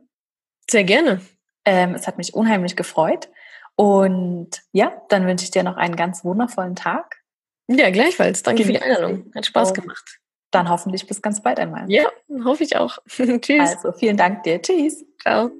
Sehr 0.68 0.84
gerne. 0.84 1.20
Ähm, 1.64 1.94
es 1.94 2.06
hat 2.06 2.18
mich 2.18 2.34
unheimlich 2.34 2.76
gefreut. 2.76 3.28
Und 3.76 4.62
ja, 4.72 5.02
dann 5.08 5.26
wünsche 5.26 5.44
ich 5.44 5.50
dir 5.50 5.62
noch 5.62 5.76
einen 5.76 5.96
ganz 5.96 6.24
wundervollen 6.24 6.76
Tag. 6.76 7.22
Ja, 7.68 7.90
gleichfalls. 7.90 8.42
Danke 8.42 8.62
Genieß 8.62 8.78
für 8.78 8.84
die 8.84 8.90
Einladung. 8.90 9.32
Hat 9.34 9.46
Spaß 9.46 9.70
Und 9.70 9.80
gemacht. 9.82 10.20
Dann 10.50 10.68
hoffentlich 10.68 11.06
bis 11.06 11.20
ganz 11.22 11.42
bald 11.42 11.58
einmal. 11.58 11.90
Ja, 11.90 12.04
hoffe 12.44 12.62
ich 12.62 12.76
auch. 12.76 12.98
Tschüss. 13.08 13.76
Also 13.76 13.92
vielen 13.92 14.16
Dank 14.16 14.44
dir. 14.44 14.62
Tschüss. 14.62 15.04
Ciao. 15.20 15.50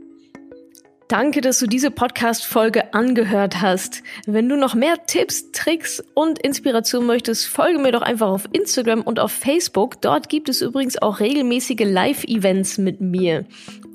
Danke, 1.08 1.42
dass 1.42 1.58
du 1.58 1.66
diese 1.66 1.90
Podcast-Folge 1.90 2.94
angehört 2.94 3.60
hast. 3.60 4.02
Wenn 4.26 4.48
du 4.48 4.56
noch 4.56 4.74
mehr 4.74 5.04
Tipps, 5.06 5.52
Tricks 5.52 6.02
und 6.14 6.38
Inspiration 6.38 7.04
möchtest, 7.04 7.46
folge 7.46 7.78
mir 7.78 7.92
doch 7.92 8.00
einfach 8.00 8.28
auf 8.28 8.48
Instagram 8.52 9.02
und 9.02 9.20
auf 9.20 9.30
Facebook. 9.30 10.00
Dort 10.00 10.30
gibt 10.30 10.48
es 10.48 10.62
übrigens 10.62 11.00
auch 11.00 11.20
regelmäßige 11.20 11.80
Live-Events 11.80 12.78
mit 12.78 13.02
mir. 13.02 13.44